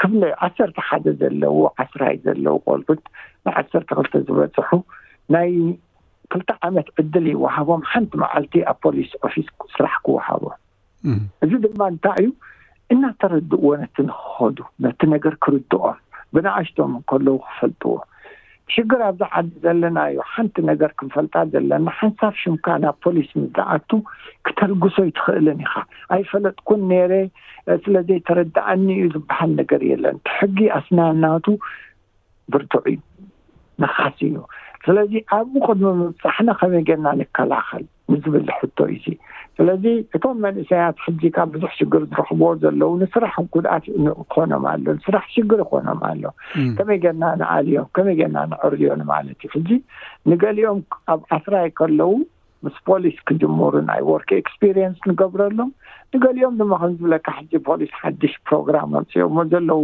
[0.00, 0.12] ክፍ
[0.46, 3.04] ዓሰርተ ሓደ ዘለዎ ዓስራይ ዘለዉ ቆልሑት
[3.48, 4.70] ንዓሰርተ ክልተ ዝበፅሑ
[5.34, 5.50] ናይ
[6.32, 10.56] ክልተ ዓመት ዕድል ይወሃቦም ሓንቲ መዓልቲ ኣብ ፖሊስ ኦፊስ ስራሕ ክወሃቦም
[11.44, 12.30] እዚ ድማ እንታይ እዩ
[12.94, 15.98] እናተረድእዎ ነቲ ንክኸዱ ነቲ ነገር ክርድኦም
[16.36, 17.90] ብነኣሽቶም ከለዉ ክፈልጥዎ
[18.74, 23.90] ሽግር ኣብዝዓዲ ዘለና እዩ ሓንቲ ነገር ክንፈልጣ ዘለና ሓንሳፍ ሽምካ ናብ ፖሊስ ምዝኣቱ
[24.46, 25.74] ክተልግሶ ይ ትኽእልን ኢካ
[26.16, 27.12] ኣይፈለጥኩን ኔረ
[27.84, 31.46] ስለዘይተረዳእኒ እዩ ዝበሃል ነገር የለን ትሕጊ ኣስናናቱ
[32.54, 32.84] ብርትዑ
[33.82, 34.34] ንኻስ እዩ
[34.86, 39.04] ስለዚ ኣብኡ ቅድሚ ምብፃሕና ከመይ ገና ንከላከል ንዝብልሕቶ እዙ
[39.56, 39.84] ስለዚ
[40.16, 43.84] እቶም መንእሰያት ሕዚ ካብ ብዙሕ ሽግር ዝረክብ ዘለው ንስራሕ ጉድኣት
[44.34, 46.22] ኮኖም ኣሎ ንስራሕ ሽግር ይኮኖም ኣሎ
[46.78, 49.70] ከመይ ገና ንኣልዮም ከመይ ገና ንዕርዮን ማለት እዩ ሕጂ
[50.32, 50.78] ንገሊኦም
[51.14, 52.10] ኣብ ኣፍራይ ከለዉ
[52.66, 55.70] ምስ ፖሊስ ክጅምሩ ናይ ወርክ ኤክስፒሪንስ ንገብረሎም
[56.16, 57.28] ንገሊኦም ድማ ከምዝብለካ
[57.68, 59.80] ፖሊስ ሓድሽ ፕሮግራም ኣምፅኦዎ ዘለዉ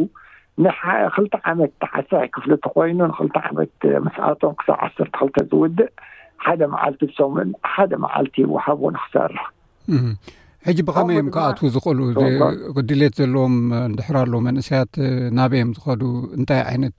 [0.64, 3.72] ንክልተ ዓመት ተዓሳይ ክፍሊ እቲ ኮይኑ ንክልተ ዓመት
[4.06, 5.80] መስኣቶም ክሳብ ዓሰርተ ክልተ ዝውድእ
[6.44, 9.44] ሓደ መዓልቲ ሶምን ሓደ መዓልቲ ይወሃብ ውን ክሰርሕ
[10.66, 12.00] ሕጂ ብከመይ እዮም ከብኣትዉ ዝኽእሉ
[12.88, 13.54] ድሌት ዘለዎም
[13.88, 14.92] እንድሕራ ኣሎ መንእሰያት
[15.38, 16.02] ናበዮም ዝኸዱ
[16.38, 16.98] እንታይ ዓይነት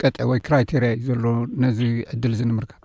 [0.00, 1.24] ቀጥዒ ወይ ክራይቴርያ እዩ ዘሎ
[1.64, 1.80] ነዚ
[2.14, 2.78] ዕድል ዚ ንምርከብ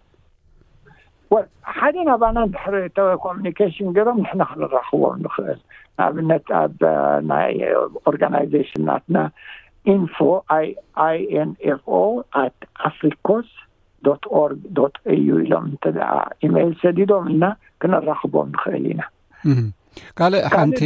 [1.36, 1.38] ወ
[1.77, 5.60] ሓደ ናብና ንድሕሪ ቴሌኮሚኒካሽን ገይሮም ንሕና ክንራክቦም ንክእል
[5.99, 6.79] ንኣብነት ኣብ
[7.31, 7.53] ናይ
[8.10, 9.17] ኦርጋናይዜሽን ናትና
[9.93, 10.15] ኢንፎ
[10.62, 11.17] ይ
[11.50, 11.93] ንኤፍኦ
[12.43, 12.58] ኣት
[12.89, 13.47] ኣፍሪኮስ
[14.06, 14.62] ዶ ኦርግ
[15.34, 15.84] u ኢሎም እንተ
[16.47, 17.43] ኢሜል ሰዲዶም ልና
[17.82, 19.02] ክነራክቦም ንክእል ኢና
[20.19, 20.79] ካልእ ሓንቲ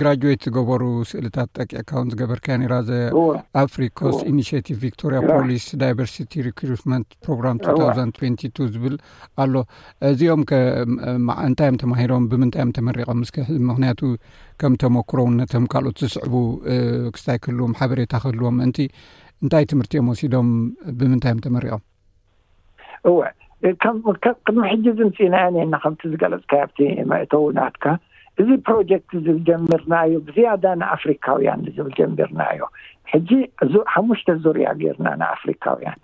[0.00, 4.66] ግራጅዌት ዝገበሩ ስእልታት ጠቂካውን ዝገበርከያ ኒራ ዘኣፍሪኮስ ኢኒቲቭ
[5.02, 6.58] ቶሪያ ፖሊስ ዳይቨርሲቲ ሪት
[7.26, 8.96] ፕሮግራም 2022 ዝብል
[9.44, 9.54] ኣሎ
[10.12, 10.42] እዚኦም
[11.48, 13.32] እንታዮም ተማሂሮም ብምንታይዮም ተመሪቆም ምስ
[13.70, 14.02] ምክንያቱ
[14.60, 16.34] ከም ተመክሮ ውነቶም ካልኦት ዝስዕቡ
[17.14, 18.80] ክስታይ ክህልዎም ሓበሬታ ክህልዎም ምእንቲ
[19.44, 20.48] እንታይ ትምህርቲእኦም ወሲዶም
[20.98, 21.82] ብምንታይ እዮም ተመሪቀም
[23.68, 26.78] ቅድሚ ሕጂ ዚ ንፅኢናየነአና ከምቲ ዝገለፅካኣብቲ
[27.12, 27.84] መእተውናትካ
[28.40, 29.12] እዚ ፕሮጀክት
[29.48, 32.62] ጀሚርናእዮ ብዝያዳ ንኣፍሪካውያን ዝብል ጀሚርና እዮ
[33.12, 33.30] ሕጂ
[33.94, 36.00] ሓሙሽተ ዙርያ ጌይርና ናኣፍሪካውያን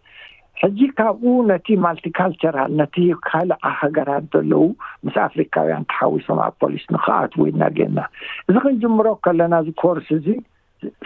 [0.63, 2.95] ሕጂ ካብኡ ነቲ ማልቲካልቸራል ነቲ
[3.29, 4.65] ካልእ ሃገራት ዘለው
[5.05, 8.01] ምስ ኣፍሪካውያን ተሓዊሶም ኣብ ፖሊስ ንኽኣት ወይድና ጌርና
[8.49, 10.27] እዚ ክንጅምሮ ከለና እዚኮርስ እዚ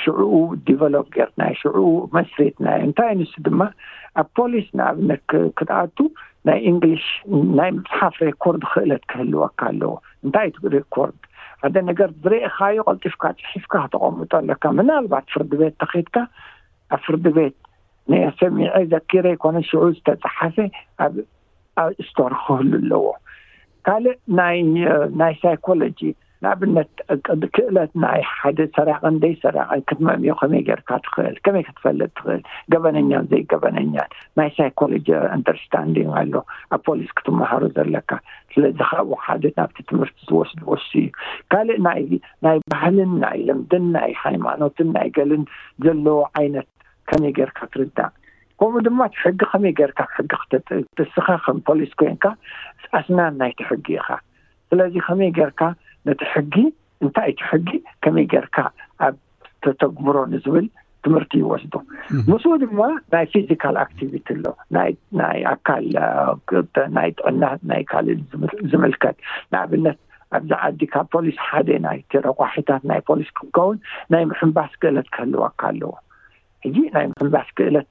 [0.02, 0.36] ሽዑኡ
[0.68, 3.62] ዲቨሎፕ ገይርናዮ ሽዑኡ መስሪትናዮ እንታይ ይ ንሱ ድማ
[4.20, 5.22] ኣብ ፖሊስ ንኣብነት
[5.58, 5.98] ክድኣቱ
[6.48, 7.04] ናይ እንግሊሽ
[7.58, 9.92] ናይ መፅሓፍ ሬኮርድ ክእለት ክህልወካ ኣለዎ
[10.24, 11.20] እንታይ ሬኮርድ
[11.62, 16.16] ሓደ ነገር ዝርኢካዮ ቀልጢፍካ ፅሒፍካ ክተቐምጦ ኣሎካ ምናልባት ፍርድ ቤት ተከድካ
[16.94, 17.56] ኣብ ፍርድ ቤት
[18.12, 20.56] ንሰሚዐ ዘኪረ ይኮነ ሽዑ ዝተፃሓፈ
[21.06, 23.06] ኣብኣ እስቶር ክህሉ ኣለዎ
[23.88, 24.18] ካልእ
[25.10, 26.00] ይናይ ሳይኮሎጂ
[26.50, 26.90] ኣብነት
[27.56, 33.42] ክእለት ናይ ሓደ ሰራቀን ንደይ ሰራቀን ክትመምዮ ከመይ ጌርካ ትኽእል ከመይ ክትፈለጥ ትኽእል ገበነኛን ዘይ
[33.52, 35.06] ገበነኛን ናይ ሳይኮሎጂ
[35.36, 36.34] ኣንደርስታንድን ኣሎ
[36.76, 38.10] ኣብ ፖሊስ ክትምሃሮ ዘለካ
[38.54, 41.06] ስለዚ ካብኡ ሓደ ናብቲ ትምህርቲ ዝወስድ ወ እዩ
[41.54, 45.42] ካልእ ናይ ባህልን ናይ ልምድን ናይ ሃይማኖትን ናይ ገልን
[45.86, 46.68] ዘለዎ ዓይነት
[47.10, 48.12] ከመይ ጌርካ ትርዳእ
[48.60, 50.32] ከምኡ ድማ ሕጊ ከመይ ጌርካ ሕጊ
[50.68, 52.24] ክጥስካ ከም ፖሊስ ኮይንካ
[52.98, 54.08] ኣስናን ናይቲሕጊ ኢካ
[54.70, 55.60] ስለዚ ከመይ ጌርካ
[56.08, 56.54] ነቲ ሕጊ
[57.04, 57.68] እንታይ እቲ ሕጊ
[58.04, 58.56] ከመይ ጌይርካ
[59.06, 59.14] ኣብ
[59.64, 60.66] ተተግብሮ ንዝብል
[61.04, 61.74] ትምህርቲ ይወስዱ
[62.30, 62.80] ምስ ድማ
[63.14, 64.46] ናይ ፊዚካል ኣክቲቪቲ ኣሎ
[65.20, 65.84] ናይ ኣካል
[66.96, 68.20] ናይ ጥዕናት ናይ ካልል
[68.70, 69.16] ዝምልከት
[69.52, 69.98] ንኣብነት
[70.36, 73.76] ኣብዚ ዓዲ ካብ ፖሊስ ሓደ ናይ ቴረጓሒታት ናይ ፖሊስ ክጋውን
[74.14, 75.92] ናይ ምሕምባስ ገለት ክህልዋካ ኣለዎ
[76.66, 77.88] እዚ ናይ ምሕምባስ ክእለት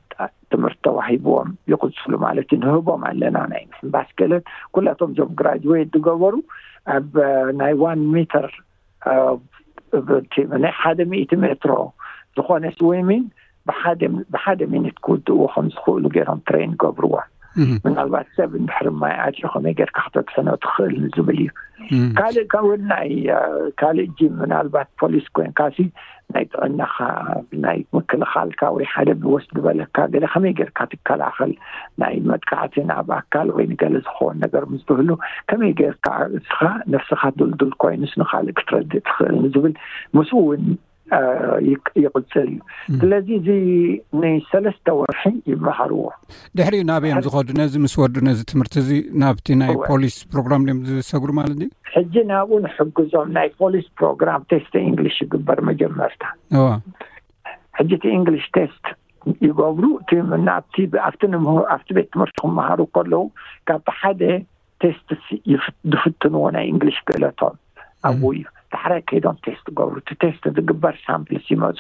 [0.52, 4.44] ትምህርቲ ተዋሂብዎም ይቅፅሉ ማለት ዩ ንህቦም ኣለና ናይ ምሕምባስ ክእለት
[4.78, 6.34] ኩላቶም ዞም ግራጅዌት ዝገበሩ
[6.96, 7.12] ኣብ
[7.62, 8.48] ናይ ዋን ሜተር
[10.64, 11.74] ናይ ሓደ ሚኢት ሜትሮ
[12.38, 13.26] ዝኮነ ስዊሚን
[14.34, 17.14] ብሓደ ሚኒት ክውድእዎ ከም ዝኽእሉ ገይሮም ትሬን ገብርዎ
[17.84, 21.46] ምናልባት ሰብ እንድሕሪ ማይ ኣጭዮ ከመይ ጌርካ ክተትሕኖ ትክእል ንዝብል እዩ
[22.18, 23.10] ካልእ ካብ እውን ናይ
[23.80, 25.60] ካልእ ጂም ምናልባት ፖሊስ ኮይንካ
[26.34, 26.98] ናይ ጥዕናካ
[27.66, 31.52] ናይ ምክልኻልካ ወይ ሓደ ብወስ ዝበለካ ገ ከመይ ጌይርካ ትከላኸል
[32.04, 35.10] ናይ መጥካዕትን ኣብ ኣካል ወይ ንገለ ዝኮውን ነገር ምስ ብህሉ
[35.52, 36.08] ከመይ ጌርካ
[36.40, 36.60] እስካ
[36.96, 39.74] ነፍስካ ዱልዱል ኮይኑስንካልእ ክትረድእ ትክእል ንዝብል
[40.18, 40.64] ምስውን
[42.02, 42.56] ይቅፅል እዩ
[43.02, 43.50] ስለዚ እዚ
[44.52, 46.02] ሰለስተ ወርሒ ይመሃርዎ
[46.58, 48.90] ድሕሪኡ ናበም ዝኸዱ ነዚ ምስ ወዱ ነዚ ትምህርቲ እዚ
[49.24, 51.62] ናብቲ ናይ ፖሊስ ፕሮግራም ድም ዝሰጉሩ ማለት
[51.96, 56.24] ሕጂ ናብኡ ንሕግዞም ናይ ፖሊስ ፕሮግራም ቴስ እንግሊሽ ይግበር መጀመርታ
[56.64, 56.68] ዋ
[57.80, 58.86] ሕጂ እቲ እንግሊሽ ቴስት
[59.48, 59.86] ይገብሩ
[60.16, 60.20] እ
[60.56, 60.76] ኣብቲ
[61.98, 63.22] ቤት ትምህርቲ ክምሃሩ ከለዉ
[63.70, 64.22] ካብ ሓደ
[64.84, 65.10] ቴስት
[65.94, 67.56] ዝፍትንዎ ናይ እንግሊሽ ገእለቶም
[68.08, 68.42] ኣ እዩ
[68.74, 71.80] ባሕረ ከይዶም ቴስት ገብሩ እቲ ቴስት ዝግበር ሳምፕል ይመፁ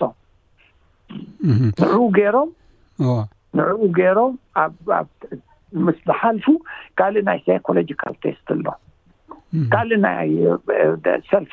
[1.82, 2.50] ንዕኡ ገይሮም
[3.60, 6.46] ንዕኡ ገይሮም ኣምስዝሓልፉ
[7.00, 8.66] ካልእ ናይ ሳይኮሎጂካል ቴስት ኣሎ
[9.74, 11.43] ካልእ ናይልን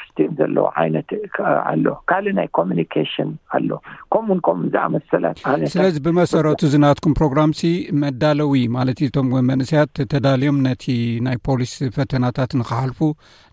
[0.00, 0.02] ስ
[0.38, 3.70] ዘለዎ ዓይነትኣሎ ካልእ ናይ ኮሽን ኣሎ
[4.14, 5.36] ከምኡውን ከም ዝኣመሰለት
[5.74, 7.60] ስለዚ ብመሰረቱ ዝናትኩም ፕሮግራምሲ
[8.04, 10.84] መዳለዊ ማለት እዩ ቶም መንእሰያት ተዳልዮም ነቲ
[11.26, 12.98] ናይ ፖሊስ ፈተናታት ንክሓልፉ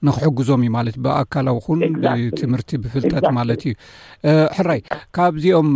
[0.09, 3.76] ንክሕግዞም እዩማለት እ ብኣካላዊ ኩን ብትምህርቲ ብፍልጠት ማለት እዩ
[4.59, 4.82] ሕራይ
[5.18, 5.70] ካብዚኦም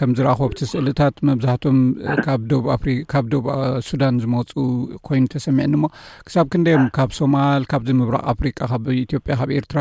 [0.00, 1.78] ከምዝረኣኽቦብቲስእልታት መብዛሕትም
[3.14, 3.44] ካብ ዶብ
[3.90, 4.50] ሱዳን ዝመፁ
[5.06, 9.78] ኮይኑ ተሰሚዐኒ ሞክሳብ እደዮም ካብ ሶማል ካብዚ ምብራቅ ኣፍሪቃ ካብ ኢትዮጵያ ካብ ኤርትራ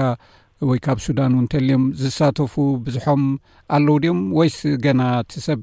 [0.69, 2.53] ወይ ካብ ሱዳን እውንእተልዮም ዝሳተፉ
[2.85, 3.23] ብዙሖም
[3.75, 5.59] ኣለዉ ድኦም ወይስ ገና እቲ ሰብ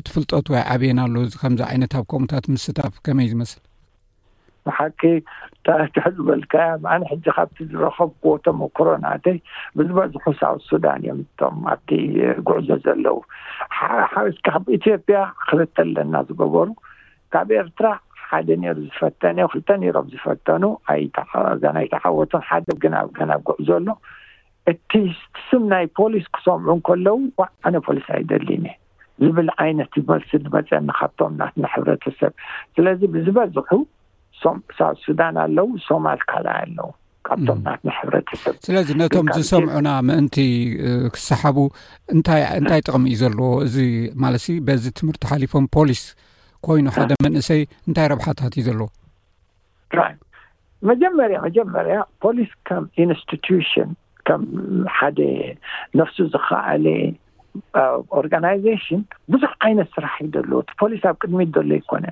[0.00, 3.62] እቲፍልጠት ወይ ዓብየና ኣለዉ እ ከምዚ ዓይነት ብ ከምኡታት ምስታፍ ከመይ ዝመስል
[4.66, 5.00] ብሓኪ
[6.16, 9.38] ዝበልካያ ማ ሕዚ ካብቲ ዝረከብክዎ ቶምኮሮናተይ
[9.78, 11.88] ብዝበዝሑ ሳብ ሱዳን እዮም እቶም ኣብ
[12.48, 13.16] ጉዕዞ ዘለዉ
[14.14, 15.16] ሓስካብ ኢትዮጵያ
[15.48, 16.68] ክልተ ኣለና ዝገበሩ
[17.36, 17.86] ካብ ኤርትራ
[18.30, 21.04] ሓደ ኔሩ ዝፈተነ ክልተ ኔሮም ዝፈተኑ ኣ ይ
[21.96, 23.88] ተዓወቶም ሓደ ግ ብ ገናብግዕዘሎ
[24.72, 24.90] እቲ
[25.48, 27.16] ስም ናይ ፖሊስ ክሰምዑ ከለዉ
[27.66, 28.74] ዓነ ፖሊስ ኣይደሊንእ
[29.24, 32.32] ዝብል ዓይነት ብመልስል ዝመፀአኒ ካብቶም ናት ሕብረተሰብ
[32.76, 33.70] ስለዚ ብዝበዝሑ
[34.60, 36.88] ብ ሱዳን ኣለዉ ሶማል ካል ኣለዉ
[37.28, 40.36] ካብቶም ናትና ሕብረተሰብ ስለዚ ነቶም ዝሰምዑና ምእንቲ
[41.14, 41.58] ክሰሓቡ
[42.14, 42.42] እንታይ
[42.86, 43.76] ጥቅሚ እዩ ዘለዎ እዚ
[44.24, 46.02] ማለት በዚ ትምህርቲ ሓሊፎም ፖሊስ
[46.66, 53.88] ኮይኑ ሓደ መንእሰይ እንታይ ረብሓታት እዩ ዘለዎመጀመርያ መጀመርያ ፖሊስ ከም ኢንስትትሽን
[54.28, 54.42] ከም
[54.98, 55.18] ሓደ
[56.00, 56.86] ነፍሱ ዝከኣለ
[58.20, 59.02] ኦርጋናይዜሽን
[59.32, 62.04] ብዙሕ ዓይነት ስራሕ እዩዘሎዎ ቲ ፖሊስ ኣብ ቅድሚ ደሎ ይኮነ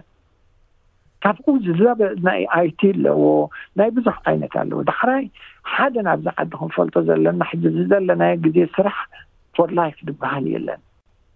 [1.25, 1.47] ካብኡ
[1.81, 3.21] ዝበ ናይ ኣይቲ ኣለዎ
[3.79, 5.25] ናይ ብዙሕ ዓይነት ኣለዎ ዳክራይ
[5.73, 7.53] ሓደ ናብዚዓዲ ክንፈልጦ ዘለና ሕ
[7.93, 8.97] ዘለና ግዜ ስራሕ
[9.57, 10.81] ፎ ላይፍ ዝበሃል የለን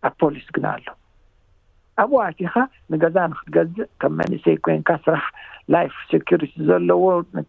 [0.08, 0.86] ኣብ ፖሊስ ግን ኣሎ
[2.02, 2.54] ኣብኡ ኣቲኻ
[2.92, 5.24] ንገዛ ንክትገዝእ ከም መንእሰይ ኮይንካ ስራሕ
[5.74, 7.04] ላይፍ ሰሪቲ ዘለዎ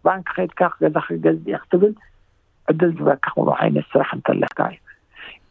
[0.06, 1.92] ባንኪ ከይድካ ክገዛ ክገዝኢ ክትብል
[2.72, 4.78] ዕድል ዝበካ ክ ዓይነት ስራሕ እንተለካ እዩ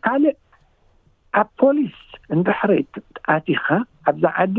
[0.08, 0.38] ካልእ
[1.42, 1.98] ኣብ ፖሊስ
[2.36, 3.66] እንድሕርኣቲኻ
[4.12, 4.56] ኣብዛዓዲ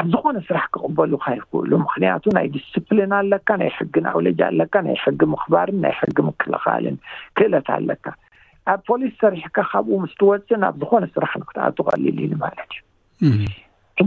[0.00, 5.20] ኣብ ዝኾነ ስራሕ ክቅበሉካ ይክእሉ ምክንያቱ ናይ ዲስስፕሊን ኣለካ ናይ ሕጊን ኣውለጅ ኣለካ ናይ ሕጊ
[5.32, 6.96] ምኽባርን ናይ ሕጊ ምክልኻልን
[7.38, 8.04] ክእለት ኣለካ
[8.72, 12.80] ኣብ ፖሊስ ሰሪሕካ ካብኡ ምስትወፅእ ኣብ ዝኾነ ስራሕ ንክትኣትቀልል ኢሉ ማለት እዩ
[13.20, 13.26] ሕጂ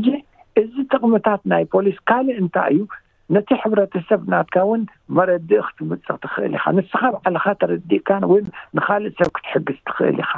[0.10, 0.24] mm-hmm.
[0.60, 2.82] እዚ ጥቕምታት ናይ ፖሊስ ካልእ እንታይ እዩ
[3.36, 4.82] ነቲ ሕብረተሰብ ናትካ እውን
[5.18, 8.36] መረዲእ ክትምፅቅ ትኽእል ኢካ ንስካ በዓልካ ተረዲእካ ወ
[8.78, 10.32] ንካልእ ሰብ ክትሕግዝ ትክእል ኢካ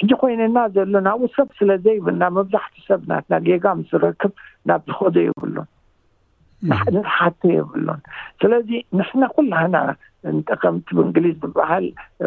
[0.00, 4.32] ሕጂ ኮይኑና ዘሎ ናብኡ ሰብ ስለዘይብልና መብዛሕቲ ሰብ ናትና ጌጋ ምስረክብ
[4.70, 6.90] ናብ ዝኸዶ የብሉን mm-hmm.
[6.96, 8.00] ንሓተ የብሉን
[8.42, 8.68] ስለዚ
[8.98, 9.76] ንሕና ኩላና
[10.36, 11.86] ንጠቀምቲ ብእንግሊዝ ትበሃል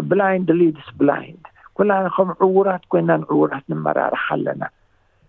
[0.09, 1.11] ብላድ ድስ ብላ
[1.77, 4.63] ኩላ ከም ዕዉራት ኮይና ንዕዉራት ንመራርሓ ኣለና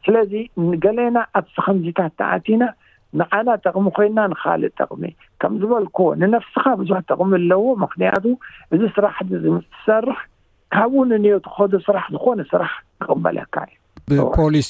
[0.06, 0.32] ስለዚ
[0.66, 2.64] ንገሌና ኣብስከምዚታት ተኣቲና
[3.18, 5.02] ንዓላ ጠቕሚ ኮይና ንካልእ ጠቕሚ
[5.42, 8.24] ከም ዝበልኮ ንነፍስካ ብዙሕ ጠቕሚ ኣለዎ ምክንያቱ
[8.74, 10.18] እዚ ስራሕ ዝምሰርሕ
[10.76, 12.72] ካብ ውን እን ትኸዱ ስራሕ ዝኮነ ስራሕ
[13.04, 13.54] ክቅመለካ
[14.12, 14.68] እዩ ብፖሊስ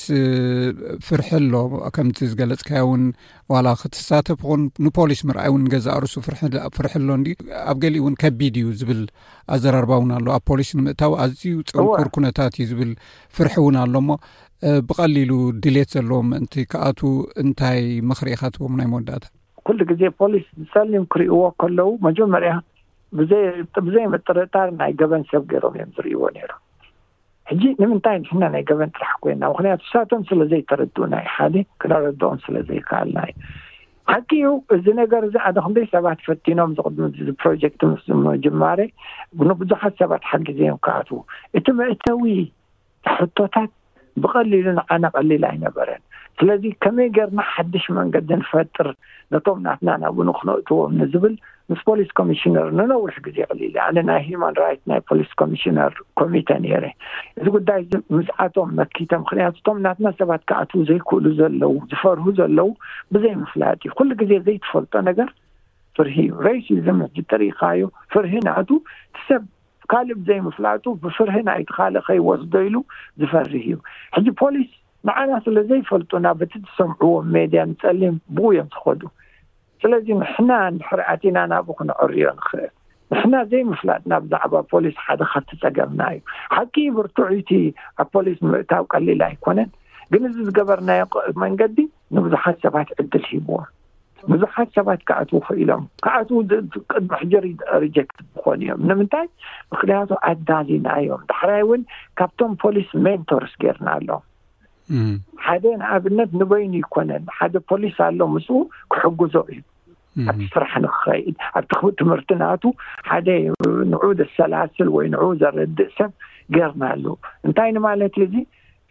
[1.07, 1.55] ፍርሒ ኣሎ
[1.97, 3.03] ከምቲ ዝገለፅካ ውን
[3.53, 6.15] ዋላ ክትሳተፍ ኹን ንፖሊስ ምርኣይ እውን ገዛ ኣርሱ
[6.77, 7.23] ፍርሒ ኣሎን
[7.73, 9.03] ኣብ ገሊእ እውን ከቢድ እዩ ዝብል
[9.57, 12.93] ኣዘራርባ እውን ኣሎ ኣብ ፖሊስ ንምእታዊ ኣዝዩ ፅንኩር ኩነታት እዩ ዝብል
[13.39, 14.09] ፍርሒ እውን ኣሎሞ
[14.89, 15.33] ብቀሊሉ
[15.65, 17.01] ድሌት ዘለዎም ምእንቲ ከኣት
[17.43, 17.81] እንታይ
[18.11, 19.25] ምኽሪ ይካትቦም ናይ መወዳእታ
[19.67, 22.53] ኩሉ ግዜ ፖሊስ ዝፀሊም ክርእዎ ከለዉ መጀመርያ
[23.87, 26.51] ብዘይምጥርእጣር ናይ ገበን ሰብ ገይሮም እዮም ዝርእዎ ነይሩ
[27.51, 33.43] ሕጂ ንምንታይ ንሕና ናይ ገበን ጥራሕ ኮይና ምክንያቱ ሳቶም ስለዘይተረድኡ ናይ ሓደ ክነረድኦም ስለዘይከኣልና እዩ
[34.13, 38.81] ሓቂኡ እዚ ነገር እዚ ኣደ ክንደይ ሰባት ፈቲኖም ቅድሚ ፕሮጀክት ምስጀማረ
[39.61, 41.19] ቡዙሓት ሰባት ሓጊዜዮም ከኣትዉ
[41.59, 42.25] እቲ መእተዊ
[43.21, 43.73] ሕቶታት
[44.23, 46.03] ብቀሊሉ ንዓነ ቀሊል ኣይነበረን
[46.41, 48.89] ስለዚ ከመይ ገርና ሓድሽ መንገድ ዘንፈጥር
[49.35, 51.35] ነቶም ናትና ናብኑ ክነእጥዎም ንዝብል
[51.71, 56.49] ምስ ፖሊስ ኮሚሽነር ንነዉርሕ ግዜ ሊል እዩ ኣለ ናይ ሂማን ራይትስ ናይ ፖሊስ ኮሚሽነር ኮሚቴ
[56.65, 56.85] ነረ
[57.39, 57.81] እዚ ጉዳይ
[58.17, 62.71] ምስዓቶም መኪቶ ምክንያት እቶም ናትና ሰባትከ ኣት ዘይክእሉ ዘለው ዝፈርህ ዘለው
[63.17, 65.31] ብዘይምፍላጥ እዩ ኩሉ ግዜ ዘይትፈልጦ ነገር
[65.99, 67.01] ፍርሂ እዩ ሬይስ እዩ ዘም
[67.35, 67.83] ጠሪካዩ
[68.15, 68.71] ፍርሂ ንኣቱ
[69.27, 69.43] ሰብ
[69.93, 72.77] ካልእ ብዘይምፍላጡ ብፍርህናይቲ ካሊእ ከይወስደ ኢሉ
[73.21, 73.73] ዝፈርህ እዩ
[74.17, 74.71] ሕዚ ፖሊስ
[75.09, 79.03] ንዓና ስለ ዘይፈልጡና በቲ ዝሰምዕዎ ሜድያ ንፀሊም ብኡ እዮም ዝኸዱ
[79.83, 82.65] ስለዚ ምሕና ንድሕሪ ኣቲና ናብኡ ክነዕርዮ ንክእል
[83.13, 86.21] ንሕና ዘይምፍላጥና ብዛዕባ ፖሊስ ሓደ ካፍቲፀገምና እዩ
[86.57, 87.51] ሓቂ ብርቱዑቲ
[88.05, 89.71] ኣብፖሊስ ንምእታዊ ቀሊል ኣይኮነን
[90.13, 91.05] ግን እዚ ዝገበርናዮ
[91.45, 91.79] መንገዲ
[92.17, 93.53] ንብዙሓት ሰባት ዕድል ሂብዎ
[94.33, 96.31] ብዙሓት ሰባት ካኣት ኽኢሎም ካኣት
[96.93, 97.33] ቅድሚሕጀ
[97.85, 99.27] ሪጀክት ዝኮኑ እዮም ንምንታይ
[99.71, 101.83] ብክልያቱ ኣዳሊና እዮም ዳሕራይ እውን
[102.21, 104.11] ካብቶም ፖሊስ ሜንቶርስ ጌርና ኣሎ
[105.47, 108.49] ሓደ ንኣብነት ንበይኑ ይኮነን ሓደ ፖሊስ ኣሎ ምስ
[108.95, 109.61] ክሕግዞ እዩ
[110.31, 111.27] ኣብቲ ስራሕ ንክኸእ
[111.59, 112.63] ኣብቲ ትምህርቲ ናቱ
[113.11, 113.29] ሓደ
[113.93, 116.13] ንዑ ዘሰላስል ወይ ንዑ ዘረድእ ሰብ
[116.57, 117.07] ጌይርና ኣሎ
[117.47, 118.35] እንታይ ንማለት ዩ እዚ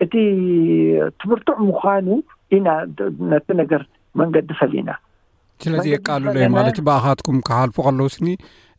[0.03, 0.13] እቲ
[1.21, 2.07] ትምህርትዕ ምኳኑ
[2.55, 3.83] ኢናነቲ ነገር
[4.19, 4.89] መንገዲ ፈሊኢና
[5.63, 8.29] ስለዚ የቃልሉዩ ማለት ዩ በኣካትኩም ክሃልፉ ከለዉ ስኒ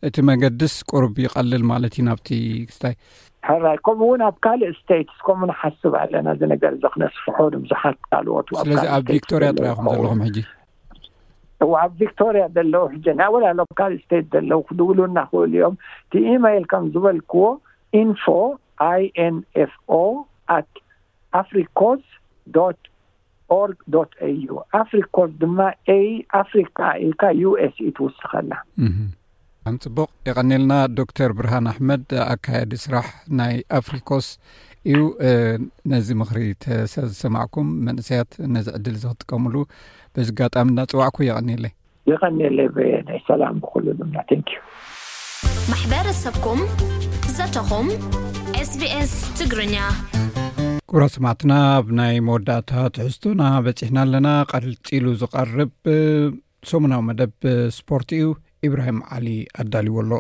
[0.07, 2.29] እቲ መገድስ ቁርብ ይቀልል ማለት እዩ ናብቲ
[2.71, 2.95] ክስታይ
[3.65, 8.85] ራይ ከምኡውን ኣብ ካልእ ስታትስ ከምኡ ንሓስብ ኣለና እዚ ነገር እዚ ክነስፍሑ ብዙሓት ካልዎት ስለዚ
[8.97, 10.39] ኣብ ቨክቶሪያ ጥራይኩም ዘለኹም ሕጂ
[11.65, 12.87] እ ኣብ ቶሪያ ዘለዉ
[13.27, 15.75] ኣወላሎም ካልእ ስት ዘለዉ ክድውሉ እናክእሉ እዮም
[16.15, 17.45] ቲኢሜይል ከም ዝበልክዎ
[18.01, 18.25] ኢንፎ
[19.03, 19.93] ይ ን ኤፍኦ
[20.57, 20.73] ኣት
[21.41, 22.03] ኣፍሪኮስ
[22.57, 22.67] ዶ
[23.55, 24.03] ኦርግ ዶ
[24.47, 25.59] ዩ ኣፍሪኮስ ድማ
[25.97, 26.07] አይ
[26.43, 28.53] ኣፍሪካ ኢልካ ዩስ ትውስኸላ
[29.67, 33.07] ከብ ፅቡቕ ይቀኒልና ዶክተር ብርሃን ኣሕመድ ኣካየዲ ስራሕ
[33.41, 34.27] ናይ ኣፍሪኮስ
[34.91, 35.01] እዩ
[35.93, 39.55] ነዚ ምክሪ ተሰዝሰማዕኩም መንእሰያት ነዚ ዕድል ዝክጥቀምሉ
[40.17, 41.75] በዚጋጣምና ፅዋዕኩ ይቐኒለይ
[42.13, 42.69] ይቀኒለይ
[43.09, 44.53] ናይ ሰላም ክክእሉ ድና ንዩ
[45.71, 46.63] ማሕበረሰብኩም
[47.39, 47.89] ዘተኹም
[48.63, 49.75] ኤስ ቢ ኤስ ትግርኛ
[50.91, 55.73] ኩቡራ ሰማዕትና ኣብ ናይ መወዳእታ ትሕዝቶና በፂሕና ኣለና ቀልፂሉ ዝቐርብ
[56.71, 57.33] ሰሙናዊ መደብ
[57.71, 58.27] እስፖርት እዩ
[58.67, 59.27] ኢብራሂም ዓሊ
[59.63, 60.13] ኣዳልይዎ ኣሎ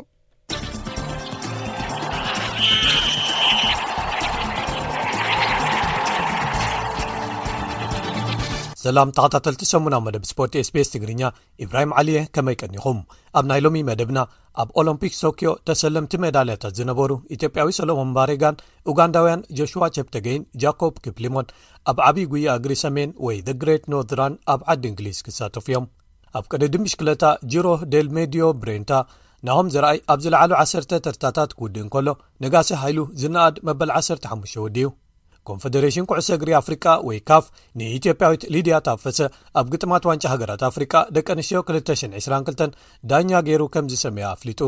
[8.86, 11.22] ሰላም ተኸታተልቲ ሰሙናዊ መደብ ስፖርት ስቢስ ትግርኛ
[11.64, 12.98] ኢብራሂም ዓሊእየ ከመይቀኒኹም
[13.38, 14.18] ኣብ ናይ ሎሚ መደብና
[14.62, 18.60] ኣብ ኦሎምፒክስ ቶክዮ ተሰለምቲ ሜዳልያታት ዝነበሩ ኢትዮጵያዊ ሰሎሞን ባሬጋን
[18.92, 21.48] ኡጋንዳውያን ጆሽዋ ቸፕተገይን ጃኮብ ኪፕሊሞን
[21.92, 25.86] ኣብ ዓብዪ ጉያ እግሪ ሰሜን ወይ ዘ ግሬት ኖርት ራን ኣብ ዓዲ እንግሊዝ ክሳተፉ እዮም
[26.40, 27.24] ኣብ ቅድዲ ምሽክለታ
[27.54, 28.92] ጅሮ ደል ሜድዮ ብሬንታ
[29.48, 32.08] ናሆም ዝረኣይ ኣብዝለዕሉ ዓሰርተ ተርታታት ክውድእን ከሎ
[32.44, 34.86] ነጋሲ ሃይሉ ዝናኣድ መበል 1ሰሓሙሽ ወድዩ
[35.50, 37.44] ኮንፈደሬሽን ኩዕሶ እግሪ ኣፍሪቃ ወይ ካፍ
[37.80, 39.18] ንኢትዮጵያዊት ሊድያ ኣብፈሰ
[39.60, 42.78] ኣብ ግጥማት ዋንጫ ሃገራት ኣፍሪቃ ደቂ ኣንሽዮ 222
[43.12, 44.60] ዳኛ ገይሩ ከምዚ ሰመየ ኣፍሊጡ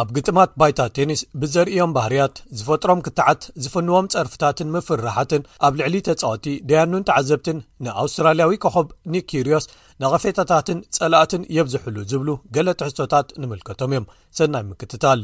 [0.00, 7.58] ኣብ ግጥማት ባይታ ቴኒስ ብዘርእዮም ባህርያት ዝፈጥሮም ክትዓት ዝፍንዎም ጸርፍታትን ምፍራሓትን ኣብ ልዕሊ ተጻወቲ ደያኑንተዓዘብትን
[7.86, 9.66] ንኣውስትራልያዊ ኮኸብ ኒኪርዮስ
[10.04, 14.08] ንቐፌታታትን ጸላእትን የብ ዝሕሉ ዝብሉ ገለ ተሕቶታት ንምልከቶም እዮም
[14.40, 15.22] ሰናይ ምክትታል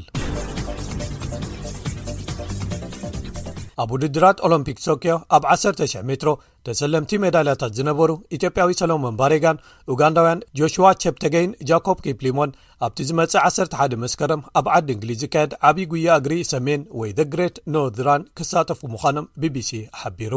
[3.83, 6.31] ኣብ ውድድራት ኦሎምፒክ ቶክዮ ኣብ 100 ሜትሮ
[6.66, 9.61] ተሰለምቲ ሜዳልያታት ዝነበሩ ኢትዮጵያዊ ሶሎሞን ባሬጋን
[9.95, 12.55] ኡጋንዳውያን ጆሽዋ ቸፕተገይን ጃኮብ ኪፕሊሞን
[12.87, 17.57] ኣብቲ ዝመፅእ 11 መስከረም ኣብ ዓዲ እንግሊዝ ዝካየድ ዓብዪ ጉያ እግሪ ሰሜን ወይ ዘ ግሬት
[17.76, 19.70] ኖርድራን ክሳተፉ ምዃኖም bቢሲ
[20.01, 20.35] ሓቢሩ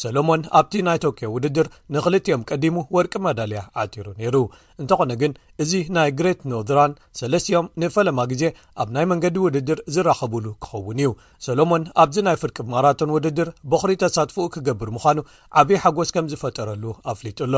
[0.00, 4.36] ሰሎሞን ኣብቲ ናይ ቶክዮ ውድድር ንኽልጥኦም ቀዲሙ ወርቂ መዳልያ ዓጢሩ ነይሩ
[4.82, 8.42] እንተኾነ ግን እዚ ናይ ግሬት ኖደራን ሰለስትዮም ንፈለማ ግዜ
[8.82, 11.10] ኣብ ናይ መንገዲ ውድድር ዝራኸብሉ ክኸውን እዩ
[11.46, 15.18] ሰሎሞን ኣብዚ ናይ ፍርቂ ማራቶን ውድድር በኽሪ ተሳትፉኡ ክገብር ምዃኑ
[15.62, 17.56] ዓበይ ሓጎስ ከም ዝፈጠረሉ ኣፍሊጡኣሎ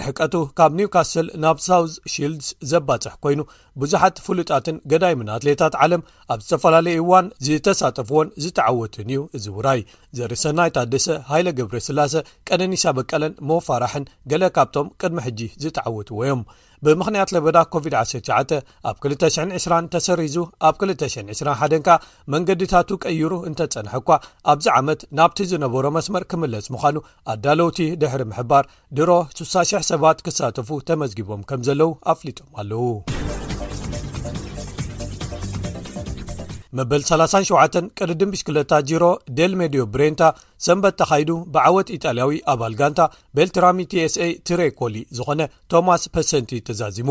[0.00, 3.40] ርሕቀቱ ካብ ኒውካስል ናብ ሳውዝ ሺልድስ ዘባፅሕ ኮይኑ
[3.82, 6.02] ብዙሓት ፍሉጣትን ገዳይ ምን ኣትሌታት ዓለም
[6.34, 9.80] ኣብ ዝተፈላለዩ እዋን ዝተሳተፍዎን ዝተዓወትን እዩ እዚ ውራይ
[10.16, 12.12] ዘርእ ሰናይ ታደሰ ሃይለ ግብረ ስላሰ
[12.48, 16.42] ቀነኒሳ በቀለን መፋራሕን ገለ ካብቶም ቅድሚ ሕጂ ዝተዓወትዎ ዮም
[16.84, 18.54] ብምኽንያት ለበዳ ኮቪድ-199
[18.90, 20.36] ኣብ 220 ተሰሪዙ
[20.68, 21.90] ኣብ 221 ከ
[22.34, 24.20] መንገዲታቱ ቀይሩ እንተጸንሐ ኳ
[24.52, 26.96] ኣብዚ ዓመት ናብቲ ዝነበሮ መስመር ክምለጽ ምዃኑ
[27.34, 28.64] ኣዳለውቲ ድሕሪ ምሕባር
[29.00, 29.10] ድሮ
[29.44, 32.82] 600 ሰባት ክሳተፉ ተመዝጊቦም ከም ዘለዉ ኣፍሊጦም ኣለዉ
[36.78, 39.04] መበል 37 ቀሪድብሽ 2ለታ ጅሮ
[39.38, 40.22] ደል ሜድዮ ብሬንታ
[40.66, 43.00] ሰንበት ተኻሂዱ ብዓወት ኢጣልያዊ ኣብ ልጋንታ
[43.36, 45.40] ቤልትራሚ ቲኤስa ትሬኮሊ ዝኾነ
[45.72, 47.08] ቶማስ ፐሰንቲ ተዛዚሙ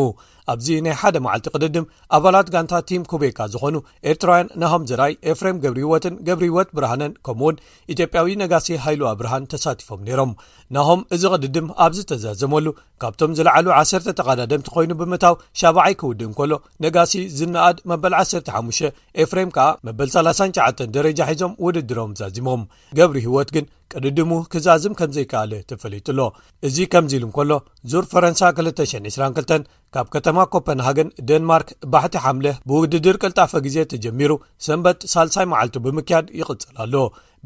[0.51, 1.85] ኣብዚ ናይ ሓደ መዓልቲ ቅድድም
[2.15, 3.75] ኣባላት ጋንታ ቲም ኩቤካ ዝኾኑ
[4.11, 7.57] ኤርትራውያን ናሆም ዝራኣይ ኤፍሬም ገብሪ ሂይወትን ገብሪ ህይወት ብርሃነን ከምኡ እውን
[7.93, 10.31] ኢትዮጵያዊ ነጋሲ ሃይሉዋ ብርሃን ተሳቲፎም ነይሮም
[10.77, 12.67] ናሆም እዚ ቅድድም ኣብዚ ተዛዘመሉ
[13.03, 16.53] ካብቶም ዝለዓሉ 1ሰ ተቃዳድምቲ ኮይኑ ብምእታው ሻባዓይ ክውድእን ከሎ
[16.85, 18.89] ነጋሲ ዝነኣድ መበል 15
[19.25, 22.61] ኤፍሬም ከኣ መበል39 ደረጃ ሒዞም ውድድሮም ዛዚሞም
[22.99, 26.19] ገብሪ ህይወት ግን ቅድድሙ ክዛዝም ከም ዘይከኣለ ተፈለጡሎ
[26.67, 27.51] እዚ ከምዚ ኢሉ እምከሎ
[27.91, 34.31] ዙር ፈረንሳ 222 ካብ ከተማ ኮፐንሃግን ደንማርክ ባሕቲ ሓምለ ብውድድር ቅልጣፈ ግዜ ተጀሚሩ
[34.67, 36.95] ሰንበት ሳልሳይ መዓልቱ ብምክያድ ይቕፅል ኣሎ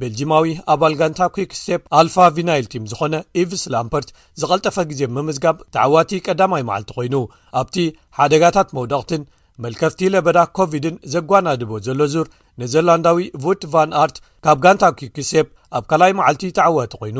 [0.02, 4.10] ቤልጂማዊ ኣብ ኣልጋንታ ኩክስቴፕ ኣልፋ ቪናይል ቲም ዝኾነ ኢቭስ ላምፐርት
[4.42, 7.16] ዝቐልጠፈ ግዜ ምምዝጋብ ተዕዋቲ ቀዳማይ መዓልቲ ኮይኑ
[7.62, 7.76] ኣብቲ
[8.20, 9.24] ሓደጋታት መውደቕትን
[9.66, 12.28] መልከፍቲ ለበዳ ኮቪድን ዘጓናድቦ ዘሎ ዙር
[12.64, 15.47] nzelaንdaዊ wot van art ካaብ gantkkisep
[15.78, 17.20] ኣብ kalaይ መዓልቲ ተዓወt ኮይኑ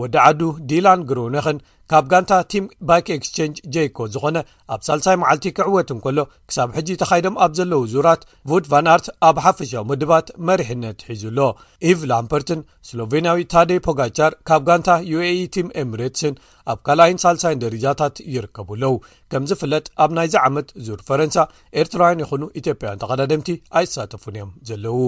[0.00, 0.40] ወዲ ዓዱ
[0.70, 1.58] ዲላን ግሮነኽን
[1.90, 4.36] ካብ ጋንታ ቲም ባክ ኤክስቸንጅ ጄኮ ዝኾነ
[4.74, 6.18] ኣብ ሳልሳይ መዓልቲ ክዕወትንከሎ
[6.48, 11.48] ክሳብ ሕጂ ተኻይዶም ኣብ ዘለዉ ዙራት ፉድቫናርት ኣብ ሓፈሻዊ ምድባት መሪሕነት ሒዙ ሎ
[11.90, 16.34] ኢቭ ላምፐርትን ስሎቬንያዊ ታደይ ፖጋቻር ካብ ጋንታ ዩae ቲም ኤምሬትስን
[16.74, 18.94] ኣብ ካልኣይን ሳልሳይን ደረጃታት ይርከቡለዉ
[19.32, 21.36] ከም ዝፍለጥ ኣብ ናይዚ ዓመት ዙር ፈረንሳ
[21.82, 24.98] ኤርትራውያን ይኹኑ ኢትዮጵያን ተቀዳደምቲ ኣይሳተፉን እዮም ዘለዉ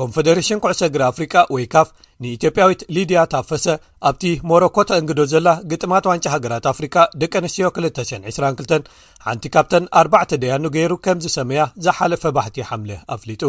[0.00, 1.88] ኮንፈደሬሽን ኩዕሰ እግሪ አፍሪቃ ወይ ካፍ
[2.24, 3.64] ንኢትዮጵያዊት ሊድያ ታፈሰ
[4.08, 8.88] ኣብቲ ሞሮኮ ተእንግዶ ዘላ ግጥማት ዋንጫ ሃገራት ኣፍሪቃ ደቂ ኣንስትዮ 29022
[9.26, 13.44] ሓንቲ ካብተን ኣባዕተ ደያኑ ገይሩ ከምዝሰመያ ዝሓለፈ ባህት ሓምለ ኣፍሊጡ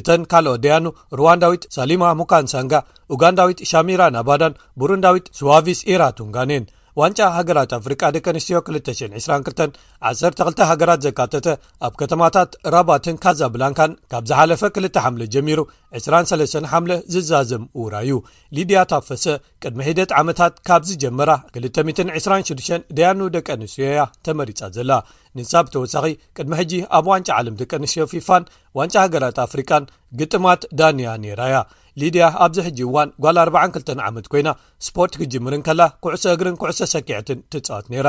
[0.00, 0.86] እተን ካልኦ ደያኑ
[1.20, 2.74] ሩዋንዳዊት ሳሊማ ሙካን ሳንጋ
[3.16, 6.66] ኡጋንዳዊት ሻሚራ ናባዳን ብሩንዳዊት ስዋቪስ ኢራ ቱንጋነን
[7.00, 9.76] ዋንጫ ሃገራት ኣፍሪቃ ደቂ ኣንስትዮ 222
[10.10, 11.46] 12 ሃገራት ዘካተተ
[11.86, 15.60] ኣብ ከተማታት ራባትን ካዛ ብላንካን ካብ ዝሓለፈ ክል ሓምለ ጀሚሩ
[16.00, 18.16] 23 ሓምለ ዝዛዘም ውራ እዩ
[18.58, 19.26] ሊድያ ታፈሰ
[19.64, 24.92] ቅድሚ ሒደት ዓመታት ካብ ዝጀመራ 226 ድያኑ ደቂ ኣንስትዮ እያ ተመሪፃ ዘላ
[25.38, 28.44] ንሳ ብ ተወሳኺ ቅድሚ ሕጂ ኣብ ዋንጫ ዓለም ደቂ ኣንስትዮ ፊፋን
[28.80, 29.84] ዋንጫ ሃገራት ኣፍሪካን
[30.20, 31.56] ግጥማት ዳንያ ነራያ
[32.00, 34.48] ሊድያ ኣብዚ ሕጂ እዋን ጓል 42 ዓመት ኮይና
[34.86, 38.08] ስፖርት ክጅምርን ከላ ኩዕሶ እግርን ኩዕሶ ሰቂዕትን ትጽዋት ነይራ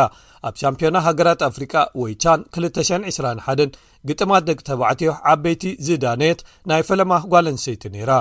[0.49, 3.76] ኣብ ሻምፕዮና ሃገራት ኣፍሪቃ ወይ ቻን 221
[4.09, 8.11] ግጥማት ደቂ ተባዕትዮ ዓበይቲ ዝዳነየት ናይ ፈለማ ጓለ ኣንሰይቲ ነይራ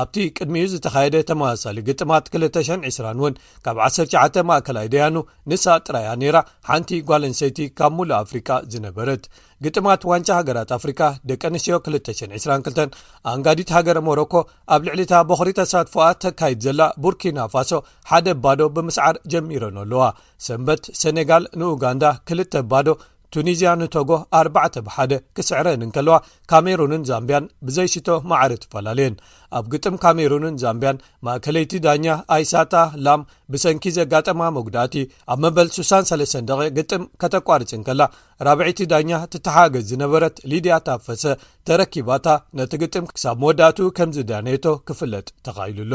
[0.00, 2.90] ኣብቲ ቅድሚዩ ዝተኻየደ ተመሳሳሊ ግጥማት 220
[3.20, 3.34] እውን
[3.64, 5.16] ካብ 19 ማእከላይ ደያኑ
[5.50, 6.38] ንሳእ ጥራያ ነይራ
[6.70, 9.24] ሓንቲ ጓለኣንሰይቲ ካብ ሙሉእ ኣፍሪቃ ዝነበረት
[9.66, 11.00] ግጥማት ዋንጫ ሃገራት ኣፍሪካ
[11.30, 12.98] ደቂ ኣንስዮ 222
[13.34, 14.34] ኣንጋዲት ሃገረ ሞሮኮ
[14.74, 17.72] ኣብ ልዕሊታ በኽሪ ተሳትፎኣ ተካይድ ዘላ ቡርኪናፋሶ
[18.08, 20.02] ሓደ ባዶ ብምስዓር ጀሚረን ኣለዋ
[20.46, 22.86] ሰንበት ሰነጋል ንኡጋንዳ ክልተ ባዶ
[23.34, 26.14] ቱኒዝያ ንቶጎ ኣባዕ ብሓደ ክስዕረን ንከለዋ
[26.50, 29.16] ካሜሩንን ዛምብያን ብዘይሽቶ ማዕሪ ትፈላልየን
[29.58, 32.06] ኣብ ግጥም ካሜሩንን ዛምብያን ማእከለይቲ ዳኛ
[32.36, 32.74] ኣይሳታ
[33.08, 34.96] ላም ብሰንኪ ዘጋጠማ መጉዳእቲ
[35.34, 38.00] ኣብ መበል 63ደ ግጥም ከተቋርፅ ንከላ
[38.48, 41.24] ራብዒይቲ ዳኛ ትተሓገዝ ዝነበረት ሊድያታ ፈሰ
[41.70, 42.26] ተረኪባታ
[42.60, 45.94] ነቲ ግጥም ክሳብ መወዳቱኡ ከምዝ ደነቶ ክፍለጥ ተኻይሉሎ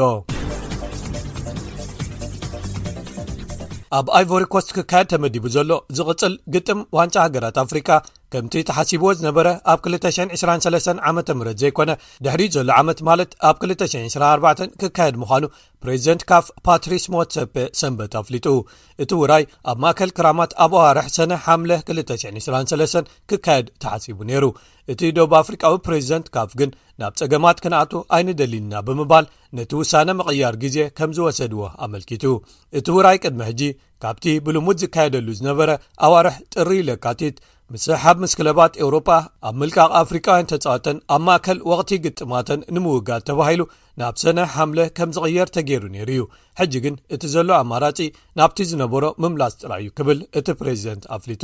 [3.97, 7.89] ኣብ ኣይቨሪ ኮስ ክካየድ ተመዲቡ ዘሎ ዝቕጽል ግጥም ዋንጫ ሃገራት አፍሪካ
[8.33, 11.21] ከምቲ ተሓሲብዎ ዝነበረ ኣብ 223 ዓ ም
[11.61, 11.91] ዘይኮነ
[12.25, 15.43] ድሕሪ ዘሎ ዓመት ማለት ኣብ 224 ክካየድ ምዃኑ
[15.83, 18.45] ፕሬዝደንት ካፍ ፓትሪስ ሞትሰፔ ሰንበት ኣፍሊጡ
[19.05, 24.45] እቲ ውራይ ኣብ ማእከል ክራማት ኣብ ኣዋርሒ ሰነ ሓምለ 223 ክካየድ ተሓሲቡ ነይሩ
[24.93, 26.71] እቲ ደብ ኣፍሪቃዊ ፕሬዚደንት ካፍ ግን
[27.01, 29.25] ናብ ጸገማት ክነኣቱ ኣይንደሊልና ብምባል
[29.57, 32.25] ነቲ ውሳነ መቕያር ግዜ ከም ዝወሰድዎ ኣመልኪቱ
[32.79, 33.61] እቲ ውራይ ቅድሚ ሕጂ
[34.05, 35.69] ካብቲ ብልሙድ ዝካየደሉ ዝነበረ
[36.05, 37.35] ኣዋርሕ ጥሪ ለካቲት
[37.73, 39.07] ምስሓብ ምስክለባት ኤውሮጳ
[39.49, 43.61] ኣብ ምልካቕ አፍሪካውያን ተፃወተን ኣብ ማእከል ወቕቲ ግጥማተን ንምውጋድ ተባሂሉ
[44.01, 46.23] ናብ ሰነ ሓምለ ከም ዝቕየር ተገይሩ ነይሩ እዩ
[46.59, 47.99] ሕጂ ግን እቲ ዘሎ ኣማራጺ
[48.39, 51.43] ናብቲ ዝነበሮ ምምላስ ጥራ እዩ ክብል እቲ ፕሬዚደንት ኣፍሊጡ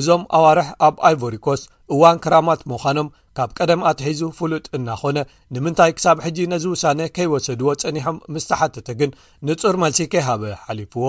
[0.00, 1.62] እዞም ኣዋርሕ ኣብ ኣይቮሪኮስ
[1.96, 3.08] እዋን ክራማት ምዃኖም
[3.38, 5.18] ካብ ቀደም ኣትሒዙ ፍሉጥ እናኾነ
[5.54, 9.10] ንምንታይ ክሳብ ሕጂ ነዝ ውሳነ ከይወሰድዎ ጸኒሖም ምስ ተሓተተ ግን
[9.48, 11.04] ንጹር መልሲ ከይሃበ ሓሊፍዎ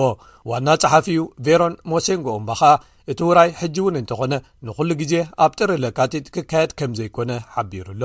[0.50, 1.16] ዋና ጸሓፍኡ
[1.48, 2.72] ቬሮን ሞሴንጎኦምባኸኣ
[3.14, 4.34] እቲ ውራይ ሕጂ እውን እንተኾነ
[4.68, 5.14] ንዅሉ ግዜ
[5.46, 8.02] ኣብ ጥሪ ለካቲጥ ክካየድ ከም ዘይኮነ ሓቢሩሎ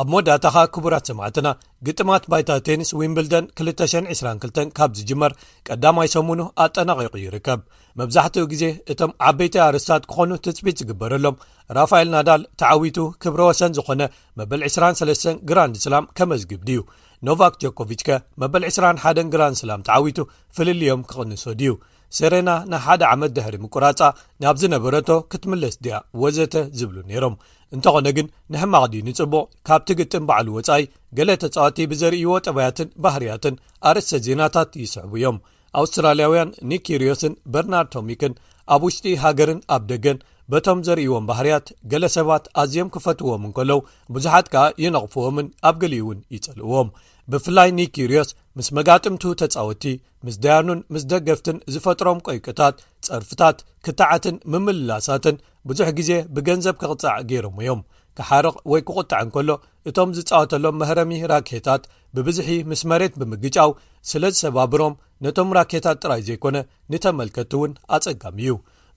[0.00, 1.48] ኣብ መወዳእታ ኻ ክቡራት ሰማዕትና
[1.86, 5.32] ግጥማት ባይታ ቴኒስ ዊምብልደን 222 ካብ ዝጅመር
[5.68, 7.60] ቀዳማይ ሰሙኑ ኣጠነቒቑ ይርከብ
[8.00, 11.36] መብዛሕትኡ ግዜ እቶም ዓበይታዊ ኣርስታት ክኾኑ ትፅቢት ዝግበረሎም
[11.78, 14.02] ራፋኤል ናዳል ተዓዊቱ ክብረ ወሰን ዝኾነ
[14.40, 16.80] መበል 23 ግራንድ ስላም ከመዝግብ ድዩ
[17.28, 18.10] ኖቫክ ጆኮቭችከ
[18.42, 20.18] መበል 21 ግራን ስላም ተዓዊቱ
[20.58, 21.74] ፍልልዮም ክቕንሶ ድዩ
[22.20, 24.00] ሰሬና ናሓደ ዓመት ደሕሪ ምቁራጻ
[24.42, 27.36] ናብ ዝነበረቶ ክትምለስ ድያ ወዘተ ዝብሉ ነይሮም
[27.76, 30.82] እንተኾነ ግን ንሕማቕዲ ንጽቡቕ ካብትግጥም በዕሉ ወጻይ
[31.18, 33.54] ገሌ ተጻዋቲ ብዘርእይዎ ጠበያትን ባህርያትን
[33.90, 35.38] ኣርእስተ ዜናታት ይስሕቡ እዮም
[35.80, 38.32] ኣውስትራልያውያን ኒኪርዮስን በርናርድ ቶሚክን
[38.74, 40.18] ኣብ ውሽጢ ሃገርን ኣብ ደገን
[40.52, 43.80] በቶም ዘርእይዎም ባህርያት ገሌ ሰባት ኣዝዮም ክፈትዎምን ከለው
[44.14, 46.88] ብዙሓት ከኣ ይነቕፍዎምን ኣብ ገሊኡ እውን ይጸልእዎም
[47.32, 49.84] ብፍላይ ኒኪርዮስ ምስ መጋጥምቱ ተፃወቲ
[50.26, 52.76] ምስ ደያኑን ምስ ደገፍትን ዝፈጥሮም ቆይቁታት
[53.06, 55.36] ጸርፍታት ክታዓትን ምምልላሳትን
[55.70, 57.80] ብዙሕ ግዜ ብገንዘብ ክቕጻዕ ገይሮሞ እዮም
[58.18, 59.50] ክሓርቕ ወይ ክቝጣዕንከሎ
[59.90, 61.82] እቶም ዝፃወተሎም መህረሚ ራኬታት
[62.16, 63.70] ብብዙሒ ምስ መሬት ብምግጫው
[64.10, 66.56] ስለ ዝሰባብሮም ነቶም ራኬታት ጥራይ ዘይኮነ
[66.92, 68.54] ንተመልከቲ እውን ኣጸጋሚ እዩ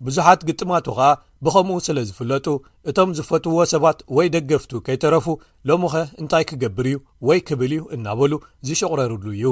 [0.07, 1.07] ብዙሓት ግጥማቱ ኸኣ
[1.45, 2.47] ብኸምኡ ስለ ዝፍለጡ
[2.89, 5.25] እቶም ዝፈትውዎ ሰባት ወይ ደገፍቱ ከይተረፉ
[5.69, 6.97] ሎም ኸ እንታይ ክገብር እዩ
[7.27, 8.33] ወይ ክብል እዩ እናበሉ
[8.67, 9.47] ዝሽቕረሩሉ እዩ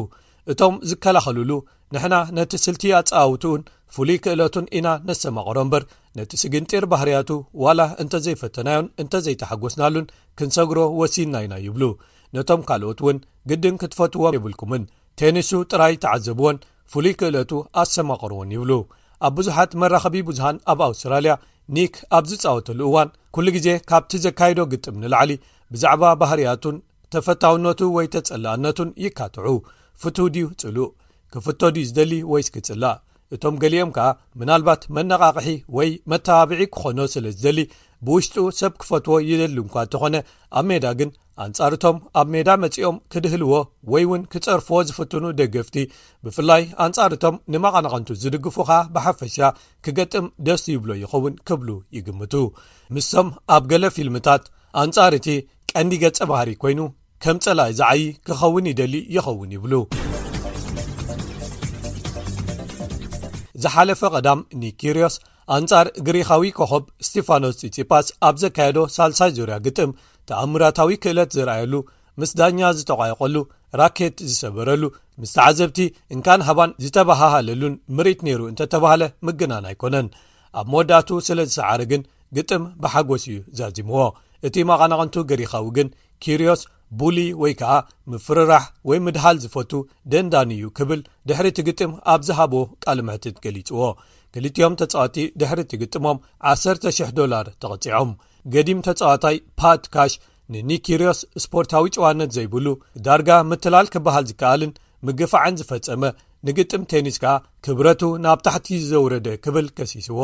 [0.51, 1.51] እቶም ዝከላኸልሉ
[1.95, 3.61] ንሕና ነቲ ስልቲያ ፀውትኡን
[3.95, 5.83] ፍሉይ ክእለቱን ኢና ነሰማቐሮ እምበር
[6.19, 7.29] ነቲ ስግንጢር ባህርያቱ
[7.63, 11.83] ዋላ እንተ ዘይፈተናዮን እንተ ዘይተሓጐስናሉን ክንሰግሮ ወሲና ኢና ይብሉ
[12.37, 13.17] ነቶም ካልኦት እውን
[13.49, 14.83] ግድን ክትፈትውዎም የብልኩምን
[15.21, 16.57] ቴኒሱ ጥራይ ተዓዘብዎን
[16.93, 17.51] ፍሉይ ክእለቱ
[17.81, 18.71] ኣሰማቐርዎን ይብሉ
[19.27, 21.33] ኣብ ብዙሓት መራኸቢ ብዙሃን ኣብ ኣውስትራልያ
[21.75, 25.31] ኒክ ኣብ ዝፃወተሉ እዋን ኩሉ ግዜ ካብቲ ዘካይዶ ግጥም ኒላዕሊ
[25.73, 26.75] ብዛዕባ ባህርያቱን
[27.13, 29.47] ተፈታውነቱ ወይ ተጸላእነቱን ይካትዑ
[30.03, 30.89] ፍቱ ድዩ ጽሉእ
[31.35, 32.97] ክፍቶ ድዩ ዝደሊ ወይ ስክጽላእ
[33.35, 34.07] እቶም ገሊኦም ከኣ
[34.39, 35.47] ምናልባት መነቓቅሒ
[35.77, 37.59] ወይ መተባብዒ ክኾኖ ስለ ዝደሊ
[38.07, 40.15] ብውሽጡ ሰብ ክፈትዎ ይደሊ እንኳ እንተኾነ
[40.59, 41.09] ኣብ ሜዳ ግን
[41.45, 43.53] ኣንጻርእቶም ኣብ ሜዳ መጺኦም ክድህልዎ
[43.91, 45.75] ወይ እውን ክጸርፍዎ ዝፍትኑ ደገፍቲ
[46.25, 49.37] ብፍላይ ኣንጻርእቶም ንመቐናቐንቱ ዝድግፉኸ ብሓፈሻ
[49.85, 52.35] ክገጥም ደስቱ ይብሎ ይኸውን ክብሉ ይግምቱ
[52.97, 54.43] ምስቶም ኣብ ገሌ ፊልምታት
[54.83, 55.27] ኣንጻር እቲ
[55.73, 56.79] ቀንዲ ገጸ ባህሪ ኮይኑ
[57.25, 59.73] ከም ጸላይ ዝዓይ ክኸውን ይደሊ ይኸውን ይብሉ
[63.63, 65.15] ዝሓለፈ ቐዳም ኒኪርዮስ
[65.55, 69.91] ኣንጻር ግሪኻዊ ኮኸብ ስጢፋኖስ ፂፂፓስ ኣብ ዘካየዶ ሳልሳይ ዙርያ ግጥም
[70.29, 71.73] ተኣምራታዊ ክእለት ዝረኣየሉ
[72.19, 73.35] ምስ ዳኛ ዝተቋየቀሉ
[73.79, 74.83] ራኬት ዝሰበረሉ
[75.21, 75.79] ምስተዓዘብቲ
[76.15, 80.07] እንካን ሃባን ዝተባህሃለሉን ምርኢት ነይሩ እንተተባህለ ምግናን ኣይኮነን
[80.61, 82.01] ኣብ መወዳእቱ ስለ ዝሰዓረ ግን
[82.37, 84.03] ግጥም ብሓጐስ እዩ ዘዚምዎ
[84.47, 85.89] እቲ መቐናቐንቱ ገሪኻዊ ግን
[86.23, 86.61] ኪርዎስ
[86.99, 87.73] ቡሊ ወይ ከዓ
[88.11, 89.71] ምፍርራሕ ወይ ምድሃል ዝፈቱ
[90.11, 93.81] ደንዳን እዩ ክብል ድሕሪ ትግጥም ኣብ ዝሃቦ ቃል ምሕትት ገሊፅዎ
[94.35, 96.17] ክሊጥዮም ተጻዋቲ ድሕሪ ትግጥሞም
[96.51, 98.11] 1,00 ዶላር ተቐፂዖም
[98.53, 100.13] ገዲም ተጻዋታይ ፓትካሽ
[100.53, 102.65] ንኒኪርዮስ ስፖርታዊ ጭዋነት ዘይብሉ
[103.05, 104.71] ዳርጋ ምትላል ክበሃል ዝከኣልን
[105.07, 106.03] ምግፋዕን ዝፈፀመ
[106.47, 107.33] ንግጥም ቴኒስ ከኣ
[107.65, 110.21] ክብረቱ ናብ ታሕቲ ዘውረደ ክብል ከሲስዎ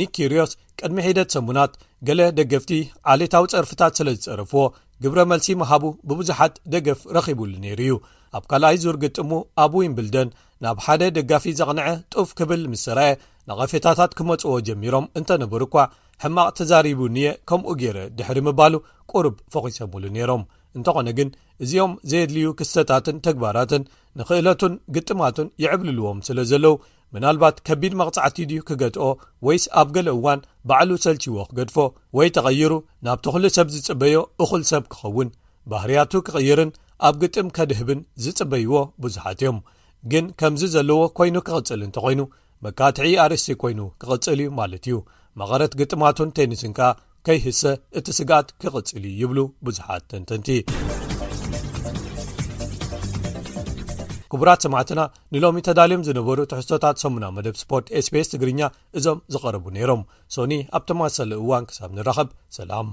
[0.00, 1.72] ኒኪርዮስ ቅድሚ ሒደት ሰሙናት
[2.08, 2.70] ገሌ ደገፍቲ
[3.12, 4.62] ዓሌታዊ ፀርፍታት ስለ ዝፀረፍዎ
[5.04, 7.94] ግብረ መልሲ ምሃቡ ብብዙሓት ደገፍ ረኺቡሉ ነይሩ እዩ
[8.36, 9.30] ኣብ ካልኣይ ዙር ግጥሙ
[9.62, 10.28] ኣብ ውይን ብልደን
[10.64, 13.10] ናብ ሓደ ደጋፊ ዘቕንዐ ጡፍ ክብል ምስ ስራአ
[13.50, 15.78] ንቐፌታታት ክመጽዎ ጀሚሮም እንተነበሩ እኳ
[16.24, 18.74] ሕማቕ ተዛሪቡ ንየ ከምኡ ገይረ ድሕሪ ምባሉ
[19.12, 20.42] ቁርብ ፈኺሰምሉ ነይሮም
[20.78, 21.30] እንተኾነ ግን
[21.64, 23.82] እዚኦም ዘየድልዩ ክስተታትን ተግባራትን
[24.18, 26.74] ንኽእለቱን ግጥማቱን ይዕብልልዎም ስለ ዘለዉ
[27.14, 29.06] ምናልባት ከቢድ መቕጻዕቲ ድ ክገጥኦ
[29.46, 31.76] ወይስ ኣብ ገለ እዋን ባዕሉ ሰልችዎ ክገድፎ
[32.16, 32.72] ወይ ተቐይሩ
[33.06, 35.30] ናብቲ ዅሉ ሰብ ዝጽበዮ እኹል ሰብ ክኸውን
[35.72, 36.70] ባህርያቱ ክቕይርን
[37.08, 39.58] ኣብ ግጥም ከድህብን ዝጽበይዎ ብዙሓት እዮም
[40.12, 42.22] ግን ከምዚ ዘለዎ ኮይኑ ክቕጽል እንተኾይኑ
[42.66, 44.96] መካትዒ ኣርስቲ ኮይኑ ክቕጽል እዩ ማለት እዩ
[45.40, 46.92] መቐረት ግጥማቱን ተኒስን ከ
[47.26, 47.62] ከይህሰ
[47.98, 50.48] እቲ ስጋኣት ክቕፅል እ ይብሉ ብዙሓት ተንተንቲ
[54.34, 55.00] ክቡራት ሰማዕትና
[55.34, 58.60] ንሎሚ ተዳልዮም ዝነበሩ ትሕሶታት ሰሙና መደብ ስፖርት ኤስፔስ ትግርኛ
[58.98, 60.02] እዞም ዝቐርቡ ነይሮም
[60.34, 62.28] ሶኒ ኣብ ተማሰሊ እዋን ክሳብ ንራኸብ
[62.58, 62.88] ሰላም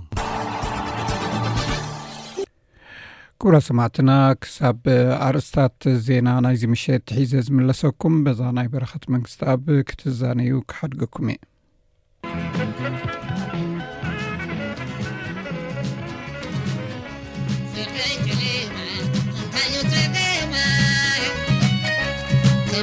[3.42, 4.12] ክቡራት ሰማዕትና
[4.46, 4.82] ክሳብ
[5.28, 11.40] ኣርእስታት ዜና ናይዚ ምሸት ትሒዘ ዝመለሰኩም በዛ ናይ በረኻት መንግስቲ ኣብ ክትዛነዩ ክሓድገኩም እየ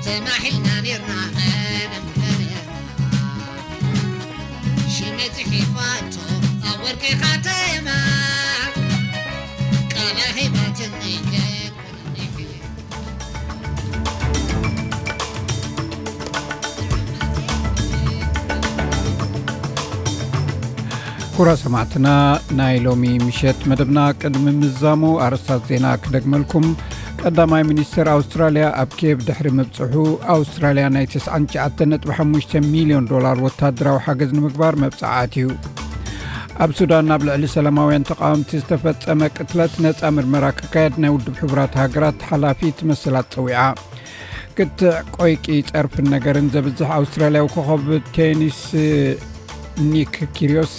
[0.06, 0.16] ኩራ
[21.62, 22.08] ሰማዕትና
[22.58, 26.68] ናይ ሎሚ ምሸት መደብና ቅድሚ ምዛሙ ኣርስታት ዜና ክደግመልኩም
[27.28, 29.94] ቀዳማይ ሚኒስቴር ኣውስትራልያ ኣብ ኬብ ድሕሪ ምብፅሑ
[30.34, 35.48] ኣውስትራልያ ናይ 99.5 ሚሊዮን ዶላር ወታድራዊ ሓገዝ ንምግባር መብፅዓት እዩ
[36.64, 42.20] ኣብ ሱዳን ናብ ልዕሊ ሰላማውያን ተቃወምቲ ዝተፈፀመ ቅትለት ነፃ ምርመራ ክካየድ ናይ ውድብ ሕቡራት ሃገራት
[42.32, 43.62] ሓላፊት መስላት ፀዊዓ
[44.58, 47.86] ቅትዕ ቆይቂ ፀርፍን ነገርን ዘብዝሕ ኣውስትራልያዊ ኮኸብ
[48.20, 48.62] ቴኒስ
[49.94, 50.76] ኒክክርስ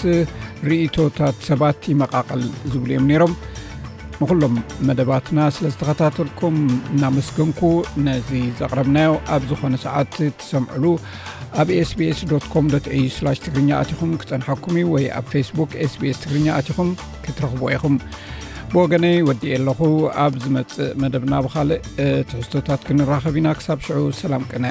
[0.70, 3.32] ርእቶታት ሰባት ይመቓቐል ዝብሉ እዮም ነይሮም
[4.22, 4.54] ንኩሎም
[4.88, 6.56] መደባትና ስለ ዝተከታተልኩም
[6.94, 7.60] እናመስገንኩ
[8.06, 8.28] ነዚ
[8.60, 10.84] ዘቕረብናዮ ኣብ ዝኾነ ሰዓት ትሰምዕሉ
[11.62, 12.20] ኣብ ስs
[12.52, 13.06] ኮም aዩ
[13.46, 16.88] ትግርኛ ኣትኹም ክፀንሐኩም እዩ ወይ ኣብ ፌስቡክ ስስ ትግርኛ ኣትኹም
[17.24, 17.94] ክትረክብዎ ይኹም
[18.72, 19.80] ብወገነይ ወዲእ ኣለኹ
[20.24, 21.80] ኣብ ዝመፅእ መደብና ብካልእ
[22.30, 24.64] ትሕዝቶታት ክንራከብ ኢና ክሳብ ሽዑ ሰላም ቅነ